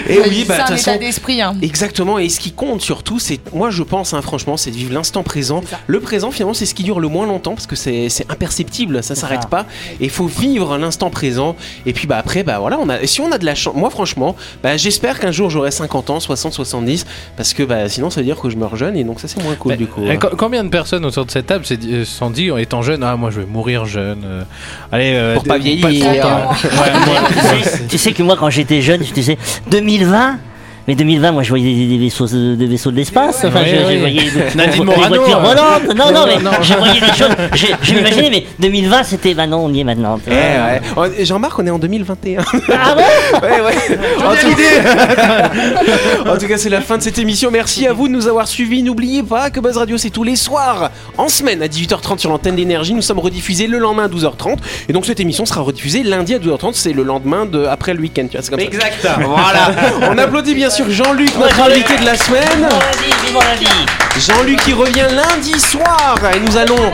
Et 0.09 0.19
oui, 0.27 0.45
bah, 0.47 0.55
c'est 0.57 0.61
un 0.61 0.75
toute 0.75 0.79
état 0.79 0.97
d'esprit. 0.97 1.41
Hein. 1.41 1.55
Exactement, 1.61 2.19
et 2.19 2.29
ce 2.29 2.39
qui 2.39 2.51
compte 2.51 2.81
surtout, 2.81 3.19
c'est, 3.19 3.39
moi 3.53 3.69
je 3.69 3.83
pense, 3.83 4.13
hein, 4.13 4.21
franchement, 4.21 4.57
c'est 4.57 4.71
de 4.71 4.75
vivre 4.75 4.93
l'instant 4.93 5.23
présent. 5.23 5.61
Le 5.87 5.99
présent, 5.99 6.31
finalement, 6.31 6.53
c'est 6.53 6.65
ce 6.65 6.73
qui 6.75 6.83
dure 6.83 6.99
le 6.99 7.07
moins 7.07 7.25
longtemps 7.25 7.53
parce 7.53 7.67
que 7.67 7.75
c'est, 7.75 8.09
c'est 8.09 8.29
imperceptible, 8.31 9.03
ça 9.03 9.15
s'arrête 9.15 9.47
pas. 9.47 9.65
Et 9.99 10.05
il 10.05 10.09
faut 10.09 10.25
vivre 10.27 10.77
l'instant 10.77 11.09
présent. 11.09 11.55
Et 11.85 11.93
puis 11.93 12.07
bah 12.07 12.17
après, 12.17 12.43
bah 12.43 12.59
voilà, 12.59 12.77
on 12.79 12.89
a, 12.89 13.01
et 13.01 13.07
si 13.07 13.21
on 13.21 13.31
a 13.31 13.37
de 13.37 13.45
la 13.45 13.55
chance, 13.55 13.75
moi 13.75 13.89
franchement, 13.89 14.35
bah 14.61 14.77
j'espère 14.77 15.19
qu'un 15.19 15.31
jour 15.31 15.49
j'aurai 15.49 15.71
50 15.71 16.09
ans, 16.09 16.19
60, 16.19 16.53
70, 16.53 17.05
parce 17.37 17.53
que 17.53 17.63
bah 17.63 17.89
sinon 17.89 18.09
ça 18.09 18.21
veut 18.21 18.25
dire 18.25 18.39
que 18.39 18.49
je 18.49 18.57
meurs 18.57 18.75
jeune 18.75 18.97
et 18.97 19.03
donc 19.03 19.19
ça 19.19 19.27
c'est 19.27 19.41
moins 19.43 19.55
cool 19.55 19.77
du 19.77 19.87
coup. 19.87 20.01
combien 20.37 20.63
de 20.63 20.69
personnes 20.69 21.05
autour 21.05 21.25
de 21.25 21.31
cette 21.31 21.47
table 21.47 21.65
euh, 21.71 22.05
se 22.05 22.11
sont 22.11 22.29
dit, 22.29 22.51
en 22.51 22.57
étant 22.57 22.81
jeune, 22.81 23.03
ah 23.03 23.15
moi 23.15 23.31
je 23.31 23.41
vais 23.41 23.45
mourir 23.45 23.85
jeune. 23.85 24.23
euh, 24.25 24.43
allez, 24.91 25.13
euh, 25.15 25.35
Pour 25.35 25.43
pas 25.43 25.57
vieillir. 25.57 25.87
de 25.87 26.19
30 26.19 26.25
ans. 26.25 26.49
Ouais, 26.63 26.91
moi, 27.05 27.15
tu, 27.27 27.63
sais, 27.69 27.81
tu 27.87 27.97
sais 27.97 28.11
que 28.13 28.23
moi, 28.23 28.35
quand 28.39 28.49
j'étais 28.49 28.81
jeune, 28.81 29.03
je 29.03 29.13
disais 29.13 29.37
2020. 29.83 30.52
Mais 30.87 30.95
2020, 30.95 31.31
moi, 31.31 31.43
je 31.43 31.49
voyais 31.49 31.73
des, 31.73 31.87
des 31.87 31.97
vaisseaux, 31.97 32.27
de- 32.27 32.55
des 32.55 32.65
vaissos 32.67 32.91
de 32.91 32.97
l'espace. 32.97 33.43
Enfin, 33.45 33.61
Ouais, 33.61 33.67
je, 33.69 33.75
je 33.75 33.85
ouais. 33.85 33.99
voyais 33.99 34.21
des 34.77 34.83
Morano, 34.83 35.15
voitures 35.15 35.37
euh. 35.37 35.41
volantes. 35.41 35.95
Non, 35.95 36.11
non, 36.11 36.25
mais 36.27 36.37
je 36.61 36.73
voyais 36.73 36.99
des 36.99 37.07
choses. 37.07 37.29
Je, 37.53 37.67
je 37.81 37.93
m'imaginais, 37.93 38.29
mais 38.29 38.45
2020, 38.59 39.03
c'était. 39.03 39.33
Bah 39.33 39.47
non, 39.47 39.59
on 39.65 39.73
y 39.73 39.79
est 39.79 39.83
maintenant. 39.83 40.19
Eh 40.27 40.31
ouais. 40.99 41.25
Jean-Marc, 41.25 41.57
on 41.59 41.65
est 41.67 41.69
en 41.69 41.79
2021. 41.79 42.41
Ah 42.71 42.95
ouais 42.97 43.03
ouais, 43.41 43.61
ouais. 43.61 43.97
En 44.25 44.35
tout... 44.35 46.29
en 46.29 46.37
tout 46.37 46.47
cas, 46.47 46.57
c'est 46.57 46.69
la 46.69 46.81
fin 46.81 46.97
de 46.97 47.03
cette 47.03 47.17
émission. 47.17 47.49
Merci 47.51 47.87
à 47.87 47.93
vous 47.93 48.07
de 48.07 48.13
nous 48.13 48.27
avoir 48.27 48.47
suivis. 48.47 48.83
N'oubliez 48.83 49.23
pas 49.23 49.49
que 49.49 49.59
Buzz 49.59 49.77
Radio, 49.77 49.97
c'est 49.97 50.09
tous 50.09 50.23
les 50.23 50.35
soirs, 50.35 50.91
en 51.17 51.29
semaine, 51.29 51.61
à 51.61 51.67
18h30 51.67 52.17
sur 52.19 52.29
l'antenne 52.29 52.55
d'énergie. 52.55 52.93
Nous 52.93 53.01
sommes 53.01 53.19
rediffusés 53.19 53.67
le 53.67 53.77
lendemain 53.79 54.05
à 54.05 54.07
12h30. 54.09 54.57
Et 54.89 54.93
donc, 54.93 55.05
cette 55.05 55.19
émission 55.19 55.45
sera 55.45 55.61
rediffusée 55.61 56.03
lundi 56.03 56.33
à 56.33 56.39
12h30. 56.39 56.71
C'est 56.73 56.93
le 56.93 57.03
lendemain 57.03 57.45
de 57.45 57.65
après 57.65 57.93
le 57.93 58.01
week-end. 58.01 58.27
Tu 58.29 58.37
vois, 58.37 58.47
comme 58.49 58.59
ça. 58.59 58.65
Exact. 58.65 59.07
Voilà. 59.19 59.71
On 60.11 60.17
applaudit 60.17 60.55
bien 60.55 60.69
sûr 60.73 60.89
Jean-Luc, 60.89 61.29
notre 61.37 61.61
invité 61.61 61.97
de 61.97 62.05
la 62.05 62.17
semaine. 62.17 62.67
Jean-Luc 64.17 64.59
qui 64.63 64.73
revient 64.73 65.05
lundi 65.11 65.59
soir 65.59 66.15
et 66.33 66.39
nous 66.39 66.57
allons 66.57 66.93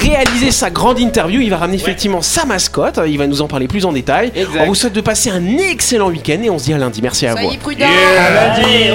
réaliser 0.00 0.52
sa 0.52 0.70
grande 0.70 1.00
interview. 1.00 1.40
Il 1.40 1.50
va 1.50 1.56
ramener 1.56 1.76
effectivement 1.76 2.22
sa 2.22 2.44
mascotte. 2.44 3.00
Il 3.04 3.18
va 3.18 3.26
nous 3.26 3.42
en 3.42 3.48
parler 3.48 3.66
plus 3.66 3.84
en 3.84 3.90
détail. 3.92 4.30
Exact. 4.32 4.60
On 4.62 4.66
vous 4.66 4.76
souhaite 4.76 4.92
de 4.92 5.00
passer 5.00 5.30
un 5.30 5.44
excellent 5.58 6.08
week-end 6.08 6.38
et 6.40 6.50
on 6.50 6.58
se 6.58 6.66
dit 6.66 6.74
à 6.74 6.78
lundi. 6.78 7.02
Merci 7.02 7.26
à 7.26 7.34
vous. 7.34 7.42
Soyez 7.42 7.58
prudents. 7.58 7.86
Allez, 8.16 8.94